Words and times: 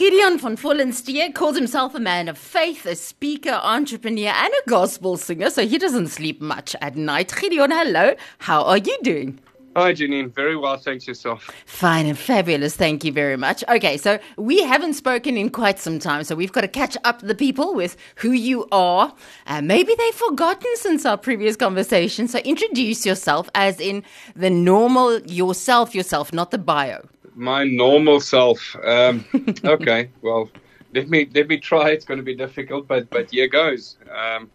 Gideon 0.00 0.38
von 0.38 0.56
Vollenstee 0.56 1.30
calls 1.34 1.58
himself 1.58 1.94
a 1.94 2.00
man 2.00 2.30
of 2.30 2.38
faith, 2.38 2.86
a 2.86 2.96
speaker, 2.96 3.60
entrepreneur, 3.62 4.28
and 4.28 4.50
a 4.50 4.70
gospel 4.70 5.18
singer, 5.18 5.50
so 5.50 5.66
he 5.66 5.76
doesn't 5.76 6.06
sleep 6.06 6.40
much 6.40 6.74
at 6.80 6.96
night. 6.96 7.30
Gideon, 7.38 7.70
hello. 7.70 8.14
How 8.38 8.64
are 8.64 8.78
you 8.78 8.96
doing? 9.02 9.38
Hi, 9.76 9.92
Janine. 9.92 10.34
Very 10.34 10.56
well, 10.56 10.78
thanks 10.78 11.06
yourself. 11.06 11.50
Fine 11.66 12.06
and 12.06 12.18
fabulous. 12.18 12.74
Thank 12.74 13.04
you 13.04 13.12
very 13.12 13.36
much. 13.36 13.62
Okay, 13.68 13.98
so 13.98 14.18
we 14.38 14.62
haven't 14.62 14.94
spoken 14.94 15.36
in 15.36 15.50
quite 15.50 15.78
some 15.78 15.98
time, 15.98 16.24
so 16.24 16.34
we've 16.34 16.50
got 16.50 16.62
to 16.62 16.68
catch 16.68 16.96
up 17.04 17.20
the 17.20 17.34
people 17.34 17.74
with 17.74 17.98
who 18.14 18.32
you 18.32 18.66
are. 18.72 19.14
Uh, 19.46 19.60
maybe 19.60 19.94
they've 19.94 20.14
forgotten 20.14 20.76
since 20.76 21.04
our 21.04 21.18
previous 21.18 21.56
conversation. 21.56 22.26
So 22.26 22.38
introduce 22.38 23.04
yourself 23.04 23.50
as 23.54 23.78
in 23.78 24.02
the 24.34 24.48
normal 24.48 25.20
yourself, 25.24 25.94
yourself, 25.94 26.32
not 26.32 26.52
the 26.52 26.58
bio. 26.58 27.06
My 27.40 27.64
normal 27.64 28.20
self. 28.20 28.76
Um, 28.84 29.24
okay, 29.64 30.10
well, 30.20 30.50
let 30.92 31.08
me 31.08 31.26
let 31.34 31.48
me 31.48 31.56
try. 31.56 31.88
It's 31.88 32.04
going 32.04 32.18
to 32.18 32.24
be 32.24 32.36
difficult, 32.36 32.86
but 32.86 33.08
but 33.08 33.30
here 33.30 33.48
goes. 33.48 33.96
Um, 34.14 34.50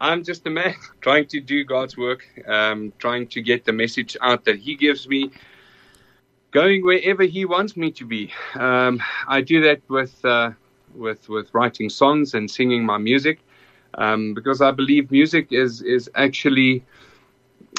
I'm 0.00 0.24
just 0.24 0.44
a 0.44 0.50
man 0.50 0.74
trying 1.00 1.26
to 1.28 1.40
do 1.40 1.62
God's 1.62 1.96
work, 1.96 2.24
um, 2.48 2.92
trying 2.98 3.28
to 3.28 3.40
get 3.40 3.64
the 3.64 3.72
message 3.72 4.16
out 4.20 4.44
that 4.46 4.58
He 4.58 4.74
gives 4.74 5.06
me, 5.06 5.30
going 6.50 6.84
wherever 6.84 7.22
He 7.22 7.44
wants 7.44 7.76
me 7.76 7.92
to 7.92 8.04
be. 8.04 8.32
Um, 8.56 9.00
I 9.28 9.40
do 9.40 9.60
that 9.60 9.82
with 9.88 10.24
uh, 10.24 10.50
with 10.96 11.28
with 11.28 11.54
writing 11.54 11.88
songs 11.88 12.34
and 12.34 12.50
singing 12.50 12.84
my 12.84 12.98
music, 12.98 13.38
um, 13.94 14.34
because 14.34 14.60
I 14.60 14.72
believe 14.72 15.12
music 15.12 15.52
is 15.52 15.80
is 15.80 16.10
actually 16.16 16.84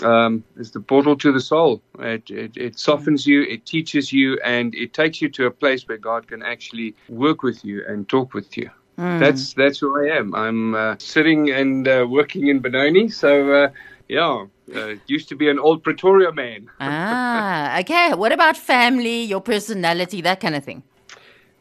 um, 0.04 0.44
is 0.58 0.72
the 0.72 0.80
portal 0.80 1.16
to 1.18 1.32
the 1.32 1.40
soul. 1.40 1.82
It, 2.00 2.30
it, 2.30 2.58
it 2.58 2.80
softens 2.80 3.26
you, 3.26 3.44
it 3.44 3.66
teaches 3.66 4.14
you, 4.14 4.40
and 4.44 4.74
it 4.76 4.94
takes 4.94 5.22
you 5.22 5.30
to 5.30 5.46
a 5.46 5.52
place 5.52 5.88
where 5.88 5.98
God 5.98 6.28
can 6.28 6.44
actually 6.44 6.96
work 7.10 7.44
with 7.44 7.64
you 7.64 7.84
and 7.88 8.08
talk 8.08 8.34
with 8.34 8.58
you. 8.58 8.70
Mm. 8.98 9.20
That's 9.20 9.54
that's 9.54 9.80
who 9.80 10.02
I 10.02 10.18
am. 10.18 10.34
I'm 10.34 10.74
uh, 10.74 10.96
sitting 10.98 11.52
and 11.52 11.88
uh, 11.88 12.08
working 12.10 12.48
in 12.48 12.60
Benoni. 12.60 13.10
So 13.10 13.52
uh, 13.52 13.70
yeah, 14.08 14.46
uh, 14.76 14.96
used 15.06 15.30
to 15.30 15.36
be 15.36 15.50
an 15.50 15.60
old 15.60 15.84
Pretoria 15.84 16.32
man. 16.32 16.70
ah, 16.80 17.80
okay. 17.80 18.14
What 18.16 18.32
about 18.32 18.58
family, 18.58 19.24
your 19.24 19.42
personality, 19.42 20.22
that 20.22 20.40
kind 20.40 20.56
of 20.56 20.64
thing? 20.64 20.82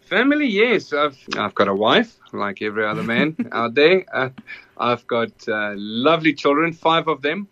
Family, 0.01 0.47
yes. 0.47 0.95
I've 0.95 1.19
I've 1.37 1.55
got 1.55 1.69
a 1.69 1.75
wife, 1.75 2.17
like 2.33 2.62
every 2.62 2.87
other 2.87 3.03
man 3.03 3.37
out 3.53 3.75
there. 3.75 4.05
Uh, 4.12 4.31
I've 4.79 5.07
got 5.07 5.33
uh, 5.47 5.75
lovely 5.77 6.33
children, 6.33 6.73
five 6.73 7.07
of 7.07 7.20
them. 7.20 7.48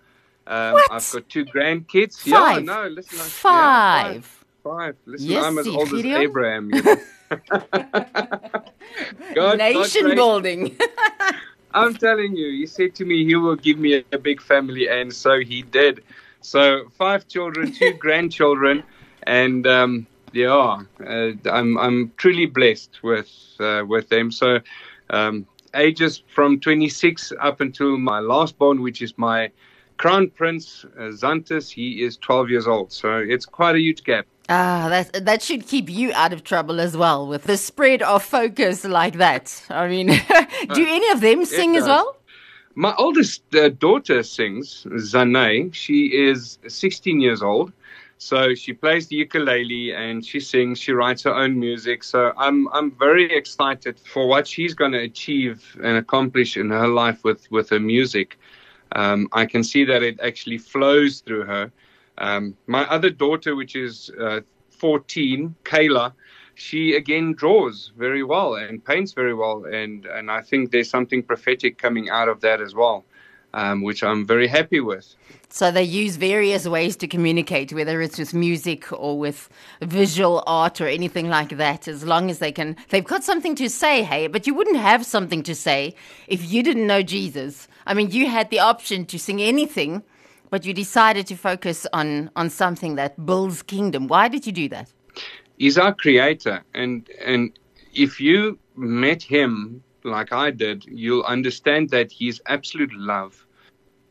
Um? 0.46 0.76
I've 0.90 1.10
got 1.10 1.28
two 1.28 1.44
grandkids. 1.44 2.18
Five. 2.18 2.66
Yeah, 2.66 2.74
no, 2.74 2.88
listen. 2.88 3.18
Five. 3.18 3.52
Yeah, 3.54 4.02
five. 4.02 4.44
Five. 4.62 4.96
Listen, 5.06 5.30
yes, 5.30 5.44
I'm 5.44 5.58
as 5.58 5.68
old 5.68 5.92
as 5.94 6.04
Abraham. 6.04 6.70
You 6.70 6.82
know? 6.82 7.00
God, 9.34 9.58
Nation 9.58 10.06
God 10.06 10.14
building. 10.14 10.76
I'm 11.74 11.94
telling 11.94 12.36
you, 12.36 12.50
he 12.52 12.66
said 12.66 12.94
to 12.96 13.04
me 13.04 13.24
he 13.24 13.34
will 13.34 13.56
give 13.56 13.78
me 13.78 13.94
a, 13.94 14.04
a 14.12 14.18
big 14.18 14.40
family, 14.40 14.88
and 14.88 15.12
so 15.12 15.40
he 15.40 15.62
did. 15.62 16.04
So 16.40 16.88
five 16.96 17.26
children, 17.26 17.72
two 17.72 17.94
grandchildren, 17.98 18.84
and 19.24 19.66
um, 19.66 20.06
yeah, 20.32 20.82
uh, 21.04 21.32
I'm 21.50 21.76
I'm 21.78 22.12
truly 22.16 22.46
blessed 22.46 23.00
with 23.02 23.30
uh, 23.58 23.82
with 23.86 24.08
them. 24.08 24.30
So 24.30 24.60
um, 25.10 25.46
ages 25.74 26.22
from 26.34 26.60
26 26.60 27.32
up 27.40 27.60
until 27.60 27.98
my 27.98 28.20
last 28.20 28.56
born, 28.58 28.80
which 28.82 29.02
is 29.02 29.18
my 29.18 29.50
crown 29.96 30.30
prince 30.30 30.84
uh, 30.98 31.10
Xantus, 31.10 31.70
he 31.70 32.02
is 32.02 32.16
12 32.18 32.50
years 32.50 32.66
old. 32.66 32.92
So 32.92 33.18
it's 33.18 33.46
quite 33.46 33.74
a 33.76 33.80
huge 33.80 34.04
gap. 34.04 34.26
Ah, 34.48 34.88
that 34.90 35.24
that 35.24 35.40
should 35.40 35.66
keep 35.66 35.88
you 35.88 36.12
out 36.12 36.34
of 36.34 36.44
trouble 36.44 36.78
as 36.78 36.94
well 36.94 37.26
with 37.26 37.44
the 37.44 37.56
spread 37.56 38.02
of 38.02 38.22
focus 38.22 38.84
like 38.84 39.14
that. 39.14 39.64
I 39.70 39.88
mean, 39.88 40.08
do 40.74 40.86
any 40.86 41.10
of 41.10 41.22
them 41.22 41.46
sing 41.46 41.76
as 41.76 41.84
well? 41.84 42.16
My 42.74 42.94
oldest 42.96 43.42
uh, 43.54 43.70
daughter 43.70 44.22
sings, 44.22 44.86
Zane. 44.98 45.72
She 45.72 46.06
is 46.06 46.58
16 46.66 47.20
years 47.20 47.42
old. 47.42 47.72
So 48.18 48.54
she 48.54 48.72
plays 48.72 49.08
the 49.08 49.16
ukulele 49.16 49.92
and 49.92 50.24
she 50.24 50.40
sings, 50.40 50.78
she 50.78 50.92
writes 50.92 51.22
her 51.24 51.34
own 51.34 51.58
music. 51.58 52.04
So 52.04 52.33
I'm 52.36 52.68
I'm 52.68 52.90
very 52.92 53.34
excited 53.34 53.98
for 53.98 54.27
what 54.27 54.46
she's 54.46 54.74
going 54.74 54.92
to 54.92 55.00
achieve 55.00 55.77
and 55.83 55.96
accomplish 55.96 56.56
in 56.56 56.70
her 56.70 56.88
life 56.88 57.24
with 57.24 57.50
with 57.50 57.70
her 57.70 57.80
music. 57.80 58.38
Um, 58.94 59.28
I 59.32 59.46
can 59.46 59.62
see 59.64 59.84
that 59.84 60.02
it 60.02 60.20
actually 60.20 60.58
flows 60.58 61.20
through 61.20 61.44
her. 61.44 61.72
Um, 62.18 62.56
my 62.66 62.84
other 62.88 63.10
daughter, 63.10 63.56
which 63.56 63.74
is 63.77 64.10
uh, 64.20 64.40
14, 64.70 65.55
Kayla, 65.64 66.12
she 66.55 66.94
again 66.94 67.34
draws 67.34 67.92
very 67.96 68.22
well 68.22 68.54
and 68.54 68.84
paints 68.84 69.12
very 69.12 69.34
well, 69.34 69.64
and 69.64 70.06
and 70.06 70.30
I 70.30 70.40
think 70.40 70.70
there's 70.70 70.88
something 70.88 71.22
prophetic 71.22 71.78
coming 71.78 72.10
out 72.10 72.28
of 72.28 72.40
that 72.42 72.60
as 72.60 72.74
well, 72.74 73.04
um, 73.54 73.82
which 73.82 74.02
I'm 74.02 74.26
very 74.26 74.46
happy 74.48 74.80
with. 74.80 75.14
So 75.48 75.70
they 75.70 75.84
use 75.84 76.16
various 76.16 76.66
ways 76.66 76.96
to 76.96 77.06
communicate, 77.06 77.72
whether 77.72 78.02
it's 78.02 78.18
with 78.18 78.34
music 78.34 78.92
or 78.92 79.18
with 79.18 79.48
visual 79.80 80.42
art 80.46 80.80
or 80.80 80.88
anything 80.88 81.28
like 81.28 81.50
that. 81.56 81.86
As 81.86 82.04
long 82.04 82.28
as 82.28 82.40
they 82.40 82.50
can, 82.50 82.76
they've 82.90 83.04
got 83.04 83.22
something 83.22 83.54
to 83.54 83.70
say. 83.70 84.02
Hey, 84.02 84.26
but 84.26 84.46
you 84.46 84.54
wouldn't 84.54 84.78
have 84.78 85.06
something 85.06 85.44
to 85.44 85.54
say 85.54 85.94
if 86.26 86.50
you 86.50 86.62
didn't 86.62 86.86
know 86.86 87.02
Jesus. 87.02 87.68
I 87.86 87.94
mean, 87.94 88.10
you 88.10 88.26
had 88.26 88.50
the 88.50 88.58
option 88.58 89.06
to 89.06 89.18
sing 89.18 89.40
anything 89.40 90.02
but 90.50 90.64
you 90.64 90.72
decided 90.72 91.26
to 91.26 91.36
focus 91.36 91.84
on 91.92 92.30
on 92.36 92.48
something 92.48 92.94
that 92.94 93.26
builds 93.26 93.60
kingdom. 93.62 94.06
Why 94.06 94.28
did 94.28 94.46
you 94.46 94.52
do 94.52 94.68
that? 94.68 94.92
He's 95.58 95.78
our 95.78 95.92
creator, 95.92 96.62
and 96.74 97.08
and 97.24 97.58
if 97.92 98.20
you 98.20 98.58
met 98.76 99.22
him 99.22 99.82
like 100.04 100.32
I 100.32 100.50
did, 100.50 100.84
you'll 100.86 101.22
understand 101.24 101.90
that 101.90 102.12
he's 102.12 102.40
absolute 102.46 102.92
love. 102.94 103.46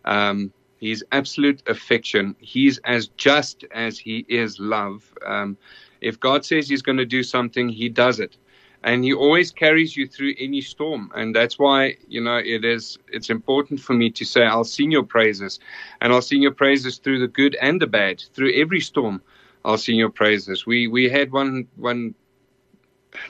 Um, 0.06 0.52
he's 0.78 1.04
absolute 1.12 1.64
affection. 1.68 2.36
He's 2.40 2.80
as 2.80 3.08
just 3.10 3.64
as 3.74 3.98
he 3.98 4.26
is 4.28 4.60
love. 4.60 5.04
Um, 5.26 5.58
if 6.02 6.20
God 6.20 6.46
says 6.46 6.68
he's 6.68 6.82
going 6.82 6.98
to 6.98 7.06
do 7.06 7.24
something, 7.24 7.70
he 7.70 7.90
does 7.90 8.20
it 8.20 8.38
and 8.84 9.04
he 9.04 9.14
always 9.14 9.52
carries 9.52 9.96
you 9.96 10.08
through 10.08 10.34
any 10.38 10.62
storm 10.62 11.12
and 11.16 11.36
that's 11.36 11.58
why 11.58 11.96
you 12.08 12.22
know 12.22 12.38
it 12.38 12.66
is 12.66 12.98
it's 13.08 13.30
important 13.30 13.80
for 13.80 13.94
me 13.94 14.10
to 14.10 14.26
say 14.26 14.46
i'll 14.46 14.64
sing 14.64 14.92
your 14.92 15.04
praises 15.04 15.60
and 16.02 16.12
i'll 16.14 16.22
sing 16.22 16.42
your 16.42 16.54
praises 16.54 16.98
through 16.98 17.20
the 17.20 17.28
good 17.28 17.56
and 17.62 17.82
the 17.82 17.88
bad 17.88 18.22
through 18.34 18.54
every 18.54 18.80
storm 18.80 19.22
i'll 19.66 19.78
sing 19.78 19.96
your 19.96 20.10
praises 20.10 20.66
we 20.66 20.88
we 20.88 21.10
had 21.10 21.32
one 21.32 21.66
one 21.78 22.14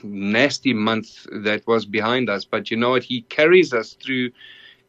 nasty 0.02 0.72
month 0.72 1.26
that 1.32 1.66
was 1.66 1.84
behind 1.86 2.28
us 2.30 2.44
but 2.44 2.70
you 2.70 2.76
know 2.76 2.90
what 2.90 3.02
he 3.02 3.22
carries 3.22 3.72
us 3.72 3.96
through 4.02 4.30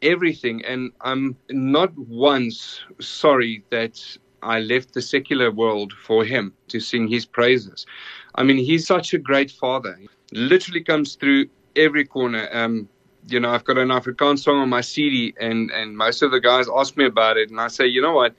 everything 0.02 0.64
and 0.66 0.92
i'm 1.02 1.36
not 1.50 1.96
once 1.98 2.82
sorry 3.00 3.64
that 3.70 4.18
I 4.44 4.60
left 4.60 4.94
the 4.94 5.02
secular 5.02 5.50
world 5.50 5.92
for 5.94 6.24
him 6.24 6.54
to 6.68 6.80
sing 6.80 7.08
his 7.08 7.26
praises. 7.26 7.88
I 8.36 8.44
mean, 8.44 8.58
he's 8.58 8.86
such 8.86 9.12
a 9.12 9.18
great 9.18 9.50
father 9.50 9.98
literally 10.32 10.84
comes 10.84 11.16
through 11.16 11.48
every 11.76 12.06
corner. 12.06 12.50
Um, 12.52 12.90
you 13.28 13.40
know, 13.40 13.50
I've 13.50 13.64
got 13.64 13.78
an 13.78 13.90
Afrikaans 13.90 14.40
song 14.40 14.58
on 14.58 14.70
my 14.70 14.82
CD, 14.82 15.34
and 15.40 15.72
and 15.72 15.98
most 15.98 16.22
of 16.22 16.32
the 16.32 16.40
guys 16.40 16.68
ask 16.76 16.96
me 16.96 17.06
about 17.06 17.38
it, 17.38 17.50
and 17.50 17.60
I 17.60 17.68
say, 17.68 17.88
you 17.88 18.02
know 18.02 18.14
what? 18.14 18.36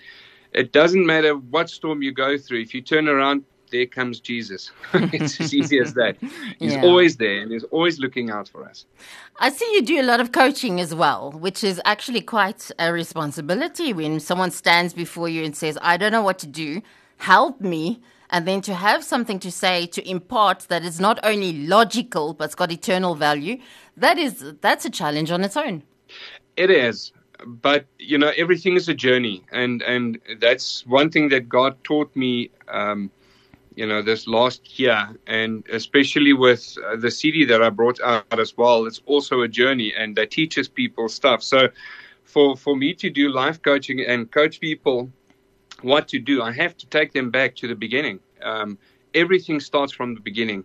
It 0.53 0.73
doesn't 0.73 1.05
matter 1.05 1.35
what 1.37 1.69
storm 1.69 2.03
you 2.03 2.13
go 2.13 2.39
through. 2.39 2.61
If 2.61 2.73
you 2.73 2.81
turn 2.81 3.09
around, 3.09 3.45
there 3.71 3.87
comes 3.87 4.21
Jesus. 4.21 4.71
it's 4.95 5.41
as 5.41 5.55
easy 5.55 5.79
as 5.79 5.95
that. 5.95 6.17
He's 6.59 6.75
yeah. 6.75 6.83
always 6.83 7.17
there, 7.17 7.41
and 7.41 7.51
he's 7.51 7.65
always 7.65 7.99
looking 7.99 8.31
out 8.31 8.49
for 8.49 8.65
us. 8.69 8.87
I 9.39 9.51
see 9.51 9.71
you 9.75 9.83
do 9.83 10.01
a 10.01 10.03
lot 10.03 10.21
of 10.21 10.33
coaching 10.33 10.81
as 10.81 10.95
well, 10.95 11.33
which 11.33 11.63
is 11.63 11.81
actually 11.85 12.21
quite 12.21 12.71
a 12.79 12.93
responsibility 12.93 13.93
when 13.93 14.21
someone 14.21 14.51
stands 14.51 14.95
before 14.95 15.29
you 15.29 15.45
and 15.45 15.57
says, 15.57 15.79
"I 15.83 15.97
don't 15.97 16.13
know 16.13 16.23
what 16.23 16.39
to 16.41 16.47
do. 16.47 16.83
Help 17.19 17.61
me." 17.61 18.01
and 18.31 18.47
then 18.47 18.61
to 18.61 18.75
have 18.75 19.05
something 19.05 19.39
to 19.39 19.51
say 19.51 19.87
to 19.87 20.09
impart 20.09 20.61
that 20.69 20.85
is 20.85 20.99
not 20.99 21.19
only 21.23 21.53
logical 21.67 22.35
but 22.35 22.47
it's 22.47 22.55
got 22.55 22.73
eternal 22.73 23.15
value 23.15 23.57
that 23.97 24.19
is 24.19 24.55
that's 24.61 24.85
a 24.85 24.91
challenge 24.91 25.31
on 25.31 25.45
its 25.45 25.57
own 25.57 25.83
it 26.57 26.71
is 26.71 27.13
but 27.45 27.87
you 27.99 28.19
know 28.19 28.33
everything 28.37 28.75
is 28.75 28.89
a 28.89 28.95
journey 28.95 29.43
and 29.53 29.83
and 29.83 30.19
that's 30.41 30.87
one 30.87 31.11
thing 31.11 31.29
that 31.29 31.49
god 31.49 31.77
taught 31.85 32.15
me 32.17 32.51
um, 32.69 33.11
you 33.77 33.87
know 33.87 34.03
this 34.03 34.27
last 34.27 34.79
year 34.79 35.09
and 35.27 35.65
especially 35.73 36.33
with 36.33 36.77
uh, 36.85 36.97
the 36.97 37.11
cd 37.11 37.45
that 37.45 37.63
i 37.63 37.71
brought 37.71 38.01
out 38.01 38.41
as 38.41 38.57
well 38.57 38.87
it's 38.87 39.03
also 39.07 39.43
a 39.43 39.49
journey 39.49 39.93
and 39.97 40.17
that 40.17 40.31
teaches 40.31 40.69
people 40.69 41.09
stuff 41.09 41.43
so 41.43 41.69
for 42.25 42.57
for 42.57 42.75
me 42.77 42.93
to 42.93 43.09
do 43.11 43.29
life 43.29 43.63
coaching 43.63 44.01
and 44.01 44.33
coach 44.33 44.61
people 44.61 45.09
what 45.83 46.09
to 46.09 46.19
do, 46.19 46.43
I 46.43 46.53
have 46.53 46.77
to 46.79 46.87
take 46.87 47.13
them 47.13 47.31
back 47.31 47.55
to 47.57 47.69
the 47.69 47.75
beginning. 47.75 48.21
Um, 48.43 48.79
everything 49.15 49.61
starts 49.61 49.93
from 49.93 50.15
the 50.15 50.21
beginning. 50.21 50.65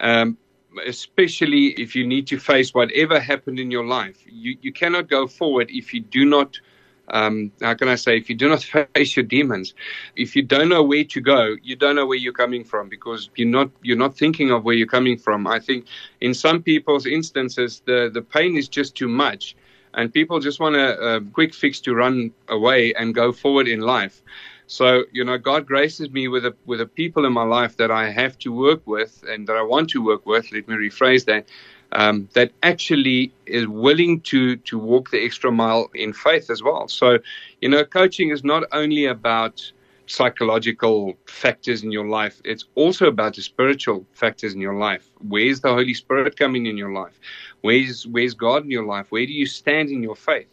Um, 0.00 0.38
especially 0.86 1.66
if 1.80 1.94
you 1.94 2.06
need 2.06 2.26
to 2.28 2.38
face 2.38 2.72
whatever 2.72 3.20
happened 3.20 3.60
in 3.60 3.70
your 3.70 3.84
life. 3.84 4.16
You, 4.24 4.56
you 4.62 4.72
cannot 4.72 5.06
go 5.08 5.26
forward 5.26 5.68
if 5.70 5.92
you 5.92 6.00
do 6.00 6.24
not 6.24 6.58
um, 7.08 7.52
how 7.60 7.74
can 7.74 7.88
I 7.88 7.96
say, 7.96 8.16
if 8.16 8.28
you 8.28 8.36
do 8.36 8.48
not 8.48 8.62
face 8.94 9.16
your 9.16 9.24
demons, 9.24 9.74
if 10.16 10.36
you 10.36 10.42
don't 10.42 10.68
know 10.68 10.82
where 10.82 11.04
to 11.04 11.20
go, 11.20 11.56
you 11.62 11.76
don't 11.76 11.96
know 11.96 12.06
where 12.06 12.18
you're 12.18 12.32
coming 12.32 12.64
from 12.64 12.88
because 12.88 13.30
you're 13.36 13.48
not 13.48 13.70
you're 13.82 13.96
not 13.96 14.16
thinking 14.16 14.50
of 14.50 14.64
where 14.64 14.74
you're 14.74 14.86
coming 14.86 15.18
from. 15.18 15.46
I 15.46 15.58
think 15.58 15.86
in 16.20 16.34
some 16.34 16.62
people's 16.62 17.06
instances, 17.06 17.82
the 17.86 18.10
the 18.12 18.22
pain 18.22 18.56
is 18.56 18.68
just 18.68 18.94
too 18.94 19.08
much, 19.08 19.56
and 19.94 20.12
people 20.12 20.40
just 20.40 20.60
want 20.60 20.76
a, 20.76 21.16
a 21.16 21.20
quick 21.20 21.54
fix 21.54 21.80
to 21.80 21.94
run 21.94 22.32
away 22.48 22.94
and 22.94 23.14
go 23.14 23.32
forward 23.32 23.68
in 23.68 23.80
life. 23.80 24.22
So 24.66 25.04
you 25.12 25.24
know, 25.24 25.38
God 25.38 25.66
graces 25.66 26.10
me 26.10 26.28
with 26.28 26.46
a 26.46 26.54
with 26.64 26.80
a 26.80 26.86
people 26.86 27.26
in 27.26 27.32
my 27.32 27.44
life 27.44 27.76
that 27.76 27.90
I 27.90 28.10
have 28.10 28.38
to 28.38 28.52
work 28.52 28.86
with 28.86 29.22
and 29.28 29.46
that 29.48 29.56
I 29.56 29.62
want 29.62 29.90
to 29.90 30.02
work 30.02 30.24
with. 30.24 30.50
Let 30.52 30.68
me 30.68 30.76
rephrase 30.76 31.26
that 31.26 31.48
um, 31.92 32.28
that 32.32 32.52
actually 32.62 33.32
is 33.46 33.66
willing 33.66 34.20
to 34.22 34.56
to 34.56 34.78
walk 34.78 35.10
the 35.10 35.24
extra 35.24 35.52
mile 35.52 35.90
in 35.94 36.12
faith 36.12 36.50
as 36.50 36.62
well. 36.62 36.88
So, 36.88 37.18
you 37.60 37.68
know, 37.68 37.84
coaching 37.84 38.30
is 38.30 38.42
not 38.42 38.64
only 38.72 39.06
about 39.06 39.72
psychological 40.06 41.14
factors 41.26 41.82
in 41.82 41.92
your 41.92 42.06
life, 42.06 42.40
it's 42.44 42.64
also 42.74 43.06
about 43.06 43.34
the 43.36 43.42
spiritual 43.42 44.04
factors 44.12 44.54
in 44.54 44.60
your 44.60 44.74
life. 44.74 45.10
Where's 45.28 45.60
the 45.60 45.72
Holy 45.72 45.94
Spirit 45.94 46.36
coming 46.36 46.66
in 46.66 46.76
your 46.76 46.92
life? 46.92 47.18
Where's 47.60 48.06
where's 48.06 48.34
God 48.34 48.64
in 48.64 48.70
your 48.70 48.86
life? 48.86 49.06
Where 49.10 49.26
do 49.26 49.32
you 49.32 49.46
stand 49.46 49.90
in 49.90 50.02
your 50.02 50.16
faith? 50.16 50.48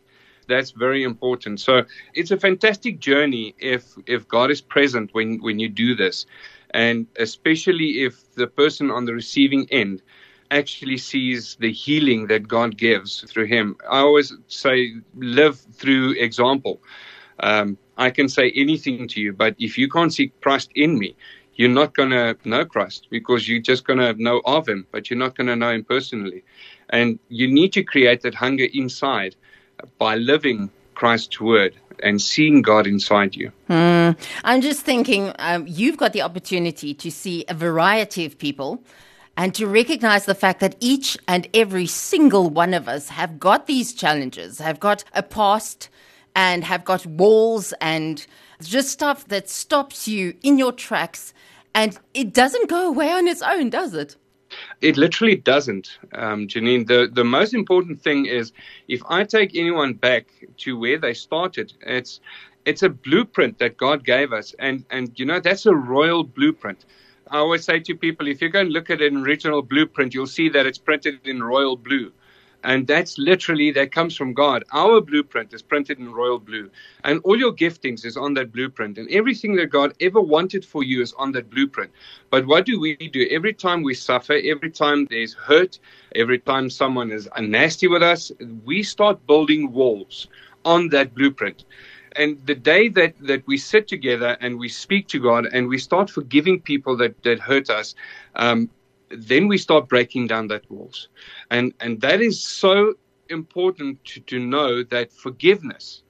That's 0.48 0.72
very 0.72 1.04
important. 1.04 1.60
So 1.60 1.84
it's 2.16 2.32
a 2.32 2.38
fantastic 2.38 3.00
journey 3.00 3.56
if 3.60 3.96
if 4.08 4.28
God 4.28 4.52
is 4.52 4.62
present 4.62 5.14
when 5.14 5.40
when 5.42 5.60
you 5.60 5.70
do 5.70 5.96
this, 5.96 6.26
and 6.72 7.08
especially 7.18 8.04
if 8.04 8.34
the 8.36 8.48
person 8.48 8.92
on 8.92 9.06
the 9.06 9.14
receiving 9.14 9.68
end 9.72 10.02
actually 10.52 10.98
sees 10.98 11.56
the 11.60 11.72
healing 11.72 12.28
that 12.28 12.48
God 12.48 12.78
gives 12.78 13.22
through 13.22 13.46
him. 13.46 13.76
I 13.90 14.00
always 14.00 14.34
say, 14.48 14.94
live 15.16 15.60
through 15.60 16.12
example. 16.14 16.82
Um, 17.40 17.78
I 17.98 18.10
can 18.10 18.30
say 18.30 18.52
anything 18.56 19.08
to 19.10 19.22
you, 19.22 19.34
but 19.34 19.56
if 19.60 19.78
you 19.78 19.90
can't 19.90 20.14
see 20.14 20.32
Christ 20.42 20.72
in 20.76 20.98
me, 20.98 21.16
you're 21.56 21.70
not 21.70 21.94
going 21.94 22.12
to 22.12 22.38
know 22.46 22.66
Christ 22.66 23.08
because 23.10 23.48
you're 23.48 23.62
just 23.62 23.86
going 23.86 24.00
to 24.00 24.14
know 24.22 24.42
of 24.46 24.68
him, 24.68 24.88
but 24.92 25.10
you're 25.10 25.20
not 25.20 25.36
going 25.36 25.48
to 25.48 25.56
know 25.56 25.72
him 25.72 25.84
personally. 25.84 26.44
And 26.90 27.20
you 27.28 27.48
need 27.48 27.74
to 27.74 27.84
create 27.84 28.22
that 28.22 28.34
hunger 28.34 28.68
inside 28.74 29.36
by 29.98 30.16
living 30.16 30.70
Christ's 30.96 31.40
word 31.40 31.76
and 32.02 32.22
seeing 32.22 32.62
God 32.62 32.88
inside 32.88 33.36
you. 33.36 33.52
Mm. 33.70 34.18
I'm 34.44 34.62
just 34.62 34.82
thinking, 34.82 35.34
um, 35.40 35.66
you've 35.68 35.98
got 35.98 36.14
the 36.14 36.22
opportunity 36.22 36.94
to 36.94 37.12
see 37.12 37.46
a 37.50 37.54
variety 37.54 38.26
of 38.26 38.38
people 38.38 38.82
and 39.40 39.56
to 39.56 39.66
recognize 39.66 40.26
the 40.26 40.36
fact 40.36 40.60
that 40.60 40.76
each 40.82 41.18
and 41.26 41.48
every 41.54 41.86
single 41.86 42.50
one 42.50 42.74
of 42.74 42.90
us 42.90 43.08
have 43.08 43.40
got 43.40 43.68
these 43.68 43.94
challenges, 43.94 44.60
have 44.60 44.82
got 44.82 45.06
a 45.14 45.24
past, 45.24 45.88
and 46.36 46.66
have 46.66 46.84
got 46.84 47.06
walls 47.06 47.74
and 47.80 48.28
just 48.62 48.90
stuff 48.90 49.30
that 49.30 49.50
stops 49.50 50.10
you 50.10 50.36
in 50.44 50.58
your 50.58 50.74
tracks. 50.74 51.34
And 51.74 51.98
it 52.14 52.34
doesn't 52.34 52.68
go 52.68 52.90
away 52.90 53.12
on 53.14 53.30
its 53.30 53.42
own, 53.42 53.70
does 53.70 53.94
it? 53.94 54.18
It 54.82 54.98
literally 54.98 55.38
doesn't, 55.38 56.00
um, 56.16 56.50
Janine. 56.50 56.86
The, 56.86 57.10
the 57.10 57.24
most 57.24 57.54
important 57.54 58.02
thing 58.02 58.26
is 58.26 58.52
if 58.90 59.02
I 59.08 59.24
take 59.24 59.56
anyone 59.56 59.94
back 59.94 60.26
to 60.58 60.78
where 60.78 60.98
they 60.98 61.14
started, 61.14 61.72
it's 61.88 62.20
it's 62.66 62.84
a 62.84 62.90
blueprint 62.90 63.60
that 63.60 63.78
God 63.78 64.04
gave 64.04 64.34
us, 64.34 64.54
and 64.60 64.84
and 64.90 65.18
you 65.18 65.26
know 65.26 65.40
that's 65.40 65.66
a 65.66 65.74
royal 65.74 66.26
blueprint. 66.26 66.84
I 67.32 67.38
always 67.38 67.64
say 67.64 67.80
to 67.80 67.96
people, 67.96 68.28
if 68.28 68.42
you 68.42 68.50
go 68.50 68.62
and 68.62 68.72
look 68.72 68.90
at 68.90 69.02
an 69.02 69.18
original 69.18 69.62
blueprint, 69.62 70.16
you'll 70.16 70.26
see 70.26 70.50
that 70.50 70.66
it's 70.66 70.80
printed 70.80 71.20
in 71.26 71.44
royal 71.44 71.78
blue. 71.78 72.12
And 72.64 72.88
that's 72.88 73.18
literally, 73.18 73.72
that 73.72 73.92
comes 73.92 74.18
from 74.18 74.34
God. 74.34 74.64
Our 74.74 75.00
blueprint 75.00 75.54
is 75.54 75.62
printed 75.62 76.00
in 76.00 76.12
royal 76.12 76.40
blue. 76.40 76.70
And 77.04 77.22
all 77.24 77.38
your 77.38 77.54
giftings 77.54 78.04
is 78.04 78.18
on 78.18 78.34
that 78.34 78.52
blueprint. 78.52 78.98
And 78.98 79.10
everything 79.12 79.56
that 79.58 79.68
God 79.68 79.94
ever 80.02 80.20
wanted 80.20 80.66
for 80.66 80.84
you 80.84 81.02
is 81.02 81.14
on 81.14 81.32
that 81.34 81.50
blueprint. 81.50 81.92
But 82.32 82.48
what 82.48 82.66
do 82.66 82.80
we 82.80 82.96
do? 82.96 83.28
Every 83.32 83.54
time 83.54 83.84
we 83.84 83.94
suffer, 83.94 84.34
every 84.44 84.72
time 84.72 85.08
there's 85.10 85.36
hurt, 85.36 85.80
every 86.16 86.40
time 86.40 86.70
someone 86.70 87.12
is 87.12 87.30
nasty 87.40 87.88
with 87.88 88.04
us, 88.04 88.32
we 88.66 88.84
start 88.84 89.26
building 89.28 89.72
walls 89.72 90.28
on 90.66 90.90
that 90.90 91.16
blueprint 91.16 91.64
and 92.20 92.46
the 92.46 92.54
day 92.54 92.90
that, 92.90 93.14
that 93.22 93.48
we 93.48 93.58
sit 93.58 93.88
together 93.88 94.38
and 94.42 94.60
we 94.60 94.68
speak 94.68 95.08
to 95.08 95.20
God 95.20 95.48
and 95.54 95.70
we 95.70 95.78
start 95.78 96.10
forgiving 96.10 96.60
people 96.60 96.98
that, 96.98 97.24
that 97.24 97.40
hurt 97.40 97.70
us, 97.70 97.96
um, 98.36 98.70
then 99.10 99.48
we 99.48 99.58
start 99.58 99.88
breaking 99.88 100.28
down 100.28 100.48
that 100.50 100.70
walls. 100.70 101.08
And, 101.50 101.74
and 101.80 102.02
that 102.02 102.20
is 102.22 102.44
so 102.44 102.96
important 103.30 104.04
to, 104.04 104.20
to 104.22 104.38
know 104.38 104.84
that 104.84 105.14
forgiveness 105.14 106.04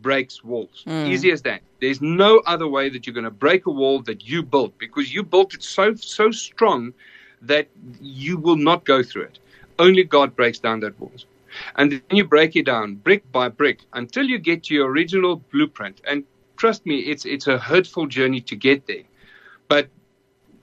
breaks 0.00 0.42
walls. 0.42 0.84
Mm. 0.86 1.08
Easy 1.08 1.30
as 1.30 1.42
that. 1.42 1.60
There's 1.80 2.00
no 2.00 2.38
other 2.46 2.66
way 2.66 2.88
that 2.88 3.06
you're 3.06 3.14
going 3.14 3.24
to 3.24 3.30
break 3.30 3.66
a 3.66 3.70
wall 3.70 4.00
that 4.02 4.26
you 4.26 4.42
built 4.42 4.76
because 4.78 5.12
you 5.12 5.22
built 5.22 5.52
it 5.52 5.62
so, 5.62 5.94
so 5.94 6.30
strong 6.30 6.94
that 7.42 7.68
you 8.00 8.38
will 8.38 8.56
not 8.56 8.86
go 8.86 9.02
through 9.02 9.24
it. 9.24 9.38
Only 9.78 10.02
God 10.02 10.34
breaks 10.34 10.58
down 10.58 10.80
that 10.80 10.98
walls. 10.98 11.26
And 11.76 11.92
then 11.92 12.02
you 12.10 12.24
break 12.24 12.56
it 12.56 12.66
down 12.66 12.96
brick 12.96 13.30
by 13.32 13.48
brick 13.48 13.80
until 13.92 14.24
you 14.24 14.38
get 14.38 14.64
to 14.64 14.74
your 14.74 14.90
original 14.90 15.36
blueprint. 15.52 16.00
And 16.08 16.24
trust 16.56 16.86
me, 16.86 17.00
it's 17.00 17.24
it's 17.24 17.46
a 17.46 17.58
hurtful 17.58 18.06
journey 18.06 18.40
to 18.42 18.56
get 18.56 18.86
there. 18.86 19.04
But 19.68 19.88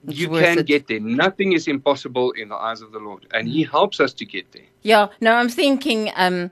it's 0.07 0.17
you 0.17 0.29
can 0.29 0.59
it. 0.59 0.65
get 0.65 0.87
there. 0.87 0.99
Nothing 0.99 1.53
is 1.53 1.67
impossible 1.67 2.31
in 2.31 2.49
the 2.49 2.55
eyes 2.55 2.81
of 2.81 2.91
the 2.91 2.99
Lord, 2.99 3.27
and 3.33 3.47
He 3.47 3.63
helps 3.63 3.99
us 3.99 4.13
to 4.13 4.25
get 4.25 4.51
there. 4.51 4.69
Yeah, 4.81 5.07
no, 5.19 5.33
I'm 5.33 5.49
thinking 5.49 6.11
um, 6.15 6.51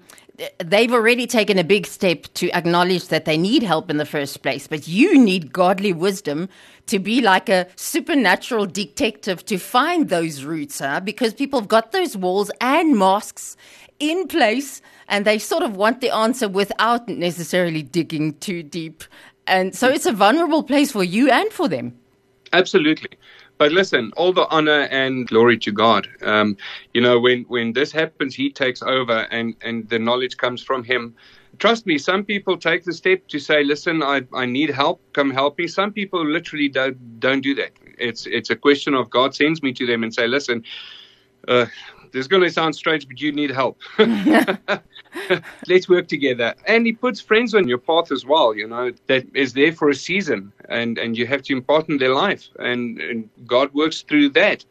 they've 0.59 0.91
already 0.91 1.25
taken 1.27 1.57
a 1.57 1.63
big 1.63 1.87
step 1.87 2.23
to 2.35 2.51
acknowledge 2.51 3.07
that 3.07 3.25
they 3.25 3.37
need 3.37 3.63
help 3.63 3.89
in 3.89 3.97
the 3.97 4.05
first 4.05 4.41
place, 4.43 4.67
but 4.67 4.87
you 4.87 5.17
need 5.17 5.51
godly 5.51 5.93
wisdom 5.93 6.49
to 6.87 6.99
be 6.99 7.21
like 7.21 7.49
a 7.49 7.67
supernatural 7.75 8.65
detective 8.65 9.45
to 9.45 9.57
find 9.57 10.09
those 10.09 10.43
roots, 10.43 10.79
huh? 10.79 10.99
Because 10.99 11.33
people 11.33 11.59
have 11.59 11.67
got 11.69 11.91
those 11.91 12.15
walls 12.15 12.51
and 12.61 12.97
masks 12.97 13.57
in 13.99 14.27
place 14.27 14.81
and 15.07 15.25
they 15.25 15.39
sort 15.39 15.63
of 15.63 15.75
want 15.75 16.01
the 16.01 16.13
answer 16.13 16.47
without 16.47 17.07
necessarily 17.07 17.81
digging 17.81 18.33
too 18.39 18.63
deep. 18.63 19.03
And 19.45 19.75
so 19.75 19.87
it's 19.87 20.05
a 20.05 20.11
vulnerable 20.11 20.63
place 20.63 20.91
for 20.91 21.03
you 21.03 21.29
and 21.29 21.51
for 21.51 21.67
them. 21.67 21.97
Absolutely. 22.53 23.09
But 23.57 23.71
listen, 23.71 24.11
all 24.17 24.33
the 24.33 24.47
honor 24.49 24.81
and 24.91 25.27
glory 25.27 25.57
to 25.59 25.71
God. 25.71 26.07
Um, 26.21 26.57
you 26.93 27.01
know, 27.01 27.19
when, 27.19 27.43
when 27.43 27.73
this 27.73 27.91
happens, 27.91 28.35
He 28.35 28.51
takes 28.51 28.81
over 28.83 29.27
and, 29.31 29.55
and 29.61 29.89
the 29.89 29.97
knowledge 29.97 30.37
comes 30.37 30.61
from 30.61 30.83
Him. 30.83 31.15
Trust 31.57 31.87
me, 31.87 31.97
some 31.97 32.23
people 32.23 32.57
take 32.57 32.83
the 32.83 32.93
step 32.93 33.27
to 33.29 33.39
say, 33.39 33.63
listen, 33.63 34.03
I, 34.03 34.21
I 34.33 34.45
need 34.45 34.69
help, 34.69 35.01
come 35.13 35.31
help 35.31 35.57
me. 35.57 35.67
Some 35.67 35.91
people 35.91 36.23
literally 36.23 36.69
don't, 36.69 37.19
don't 37.19 37.41
do 37.41 37.55
that. 37.55 37.71
It's, 37.97 38.27
it's 38.27 38.51
a 38.51 38.55
question 38.55 38.93
of 38.93 39.09
God 39.09 39.33
sends 39.33 39.63
me 39.63 39.73
to 39.73 39.87
them 39.87 40.03
and 40.03 40.13
say, 40.13 40.27
listen, 40.27 40.63
uh, 41.47 41.65
this 42.11 42.21
is 42.21 42.27
going 42.27 42.43
to 42.43 42.49
sound 42.49 42.75
strange, 42.75 43.07
but 43.07 43.19
you 43.19 43.31
need 43.31 43.51
help. 43.51 43.79
Let's 45.67 45.89
work 45.89 46.07
together. 46.07 46.55
And 46.65 46.85
he 46.85 46.93
puts 46.93 47.19
friends 47.19 47.53
on 47.53 47.67
your 47.67 47.77
path 47.77 48.11
as 48.11 48.25
well, 48.25 48.55
you 48.55 48.67
know, 48.67 48.91
that 49.07 49.25
is 49.35 49.53
there 49.53 49.71
for 49.71 49.89
a 49.89 49.95
season 49.95 50.51
and, 50.69 50.97
and 50.97 51.17
you 51.17 51.27
have 51.27 51.41
to 51.43 51.53
impart 51.53 51.89
in 51.89 51.97
their 51.97 52.13
life. 52.13 52.49
And, 52.59 52.99
and 52.99 53.29
God 53.45 53.73
works 53.73 54.01
through 54.01 54.29
that. 54.29 54.65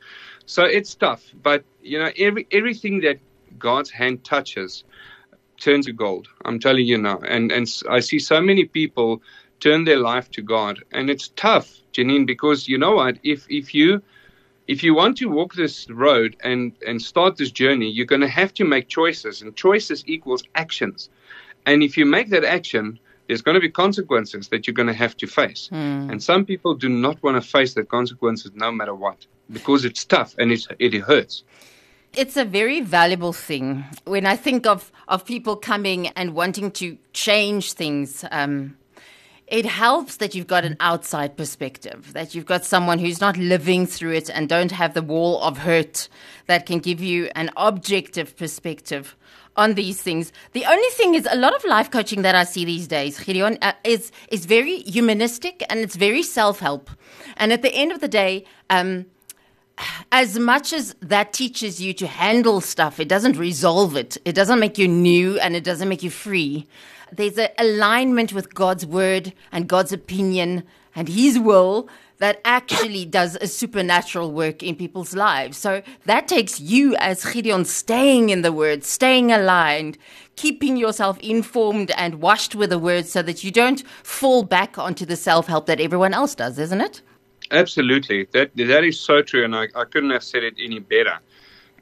So 0.46 0.64
it's 0.64 0.94
tough. 0.94 1.24
But, 1.42 1.64
you 1.82 1.98
know, 1.98 2.10
every, 2.18 2.46
everything 2.52 3.00
that 3.00 3.18
God's 3.58 3.90
hand 3.90 4.24
touches 4.24 4.84
turns 5.60 5.86
to 5.86 5.92
gold. 5.92 6.28
I'm 6.44 6.60
telling 6.60 6.86
you 6.86 6.98
now. 6.98 7.18
And, 7.26 7.50
and 7.50 7.66
I 7.90 8.00
see 8.00 8.18
so 8.18 8.40
many 8.40 8.64
people 8.64 9.22
turn 9.60 9.84
their 9.84 9.98
life 9.98 10.30
to 10.32 10.42
God. 10.42 10.82
And 10.92 11.10
it's 11.10 11.28
tough, 11.28 11.80
Janine, 11.92 12.26
because 12.26 12.68
you 12.68 12.78
know 12.78 12.96
what? 12.96 13.18
If, 13.22 13.46
if 13.48 13.74
you 13.74 14.02
if 14.68 14.82
you 14.82 14.94
want 14.94 15.16
to 15.18 15.26
walk 15.26 15.54
this 15.54 15.88
road 15.90 16.36
and, 16.42 16.72
and 16.86 17.00
start 17.00 17.36
this 17.36 17.50
journey, 17.50 17.88
you're 17.88 18.06
going 18.06 18.20
to 18.20 18.28
have 18.28 18.52
to 18.54 18.64
make 18.64 18.88
choices, 18.88 19.42
and 19.42 19.54
choices 19.56 20.04
equals 20.06 20.42
actions. 20.54 21.08
And 21.66 21.82
if 21.82 21.96
you 21.96 22.04
make 22.04 22.30
that 22.30 22.44
action, 22.44 22.98
there's 23.26 23.42
going 23.42 23.56
to 23.56 23.60
be 23.60 23.70
consequences 23.70 24.48
that 24.48 24.66
you're 24.66 24.74
going 24.74 24.86
to 24.88 24.94
have 24.94 25.16
to 25.18 25.26
face. 25.26 25.68
Mm. 25.72 26.10
And 26.10 26.22
some 26.22 26.44
people 26.44 26.74
do 26.74 26.88
not 26.88 27.22
want 27.22 27.42
to 27.42 27.48
face 27.48 27.74
the 27.74 27.84
consequences 27.84 28.52
no 28.54 28.70
matter 28.70 28.94
what 28.94 29.26
because 29.50 29.84
it's 29.84 30.04
tough 30.04 30.34
and 30.38 30.52
it's, 30.52 30.66
it 30.78 30.94
hurts. 30.94 31.44
It's 32.14 32.36
a 32.36 32.44
very 32.44 32.80
valuable 32.80 33.32
thing. 33.32 33.84
When 34.04 34.26
I 34.26 34.36
think 34.36 34.66
of, 34.66 34.90
of 35.06 35.24
people 35.24 35.56
coming 35.56 36.08
and 36.08 36.34
wanting 36.34 36.70
to 36.72 36.96
change 37.12 37.74
things, 37.74 38.24
um, 38.30 38.76
it 39.46 39.64
helps 39.64 40.16
that 40.16 40.34
you've 40.34 40.46
got 40.46 40.64
an 40.64 40.76
outside 40.80 41.36
perspective, 41.36 42.12
that 42.14 42.34
you've 42.34 42.46
got 42.46 42.64
someone 42.64 42.98
who's 42.98 43.20
not 43.20 43.36
living 43.36 43.86
through 43.86 44.12
it 44.12 44.28
and 44.28 44.48
don't 44.48 44.72
have 44.72 44.94
the 44.94 45.02
wall 45.02 45.40
of 45.42 45.58
hurt 45.58 46.08
that 46.46 46.66
can 46.66 46.80
give 46.80 47.00
you 47.00 47.30
an 47.36 47.50
objective 47.56 48.36
perspective 48.36 49.16
on 49.56 49.74
these 49.74 50.02
things. 50.02 50.32
The 50.52 50.64
only 50.64 50.88
thing 50.90 51.14
is 51.14 51.28
a 51.30 51.36
lot 51.36 51.54
of 51.54 51.64
life 51.64 51.90
coaching 51.90 52.22
that 52.22 52.34
I 52.34 52.44
see 52.44 52.64
these 52.64 52.88
days, 52.88 53.18
Gideon, 53.20 53.58
uh, 53.62 53.72
is 53.84 54.10
is 54.28 54.46
very 54.46 54.78
humanistic 54.80 55.64
and 55.70 55.80
it's 55.80 55.96
very 55.96 56.22
self 56.22 56.58
help. 56.58 56.90
And 57.36 57.52
at 57.52 57.62
the 57.62 57.72
end 57.72 57.92
of 57.92 58.00
the 58.00 58.08
day, 58.08 58.44
um, 58.68 59.06
as 60.10 60.38
much 60.38 60.72
as 60.72 60.94
that 61.00 61.32
teaches 61.32 61.80
you 61.80 61.92
to 61.94 62.06
handle 62.06 62.60
stuff, 62.60 62.98
it 62.98 63.08
doesn't 63.08 63.36
resolve 63.36 63.96
it. 63.96 64.16
It 64.24 64.34
doesn't 64.34 64.58
make 64.58 64.78
you 64.78 64.88
new 64.88 65.38
and 65.38 65.54
it 65.54 65.64
doesn't 65.64 65.88
make 65.88 66.02
you 66.02 66.10
free. 66.10 66.66
There's 67.12 67.38
an 67.38 67.50
alignment 67.58 68.32
with 68.32 68.54
God's 68.54 68.84
word 68.84 69.32
and 69.52 69.68
God's 69.68 69.92
opinion 69.92 70.64
and 70.94 71.08
His 71.08 71.38
will 71.38 71.88
that 72.18 72.40
actually 72.44 73.04
does 73.04 73.36
a 73.40 73.46
supernatural 73.46 74.32
work 74.32 74.62
in 74.62 74.74
people's 74.74 75.14
lives. 75.14 75.58
So 75.58 75.82
that 76.06 76.28
takes 76.28 76.60
you 76.60 76.96
as 76.96 77.24
Gideon 77.24 77.64
staying 77.64 78.30
in 78.30 78.42
the 78.42 78.52
word, 78.52 78.84
staying 78.84 79.30
aligned, 79.30 79.98
keeping 80.34 80.76
yourself 80.76 81.18
informed 81.18 81.90
and 81.92 82.16
washed 82.16 82.54
with 82.54 82.70
the 82.70 82.78
word 82.78 83.06
so 83.06 83.22
that 83.22 83.44
you 83.44 83.50
don't 83.50 83.86
fall 84.02 84.42
back 84.42 84.78
onto 84.78 85.04
the 85.04 85.16
self 85.16 85.46
help 85.46 85.66
that 85.66 85.80
everyone 85.80 86.14
else 86.14 86.34
does, 86.34 86.58
isn't 86.58 86.80
it? 86.80 87.02
Absolutely, 87.50 88.24
that 88.32 88.50
that 88.56 88.82
is 88.82 88.98
so 88.98 89.22
true, 89.22 89.44
and 89.44 89.54
I, 89.54 89.68
I 89.76 89.84
couldn't 89.84 90.10
have 90.10 90.24
said 90.24 90.42
it 90.42 90.54
any 90.58 90.80
better. 90.80 91.18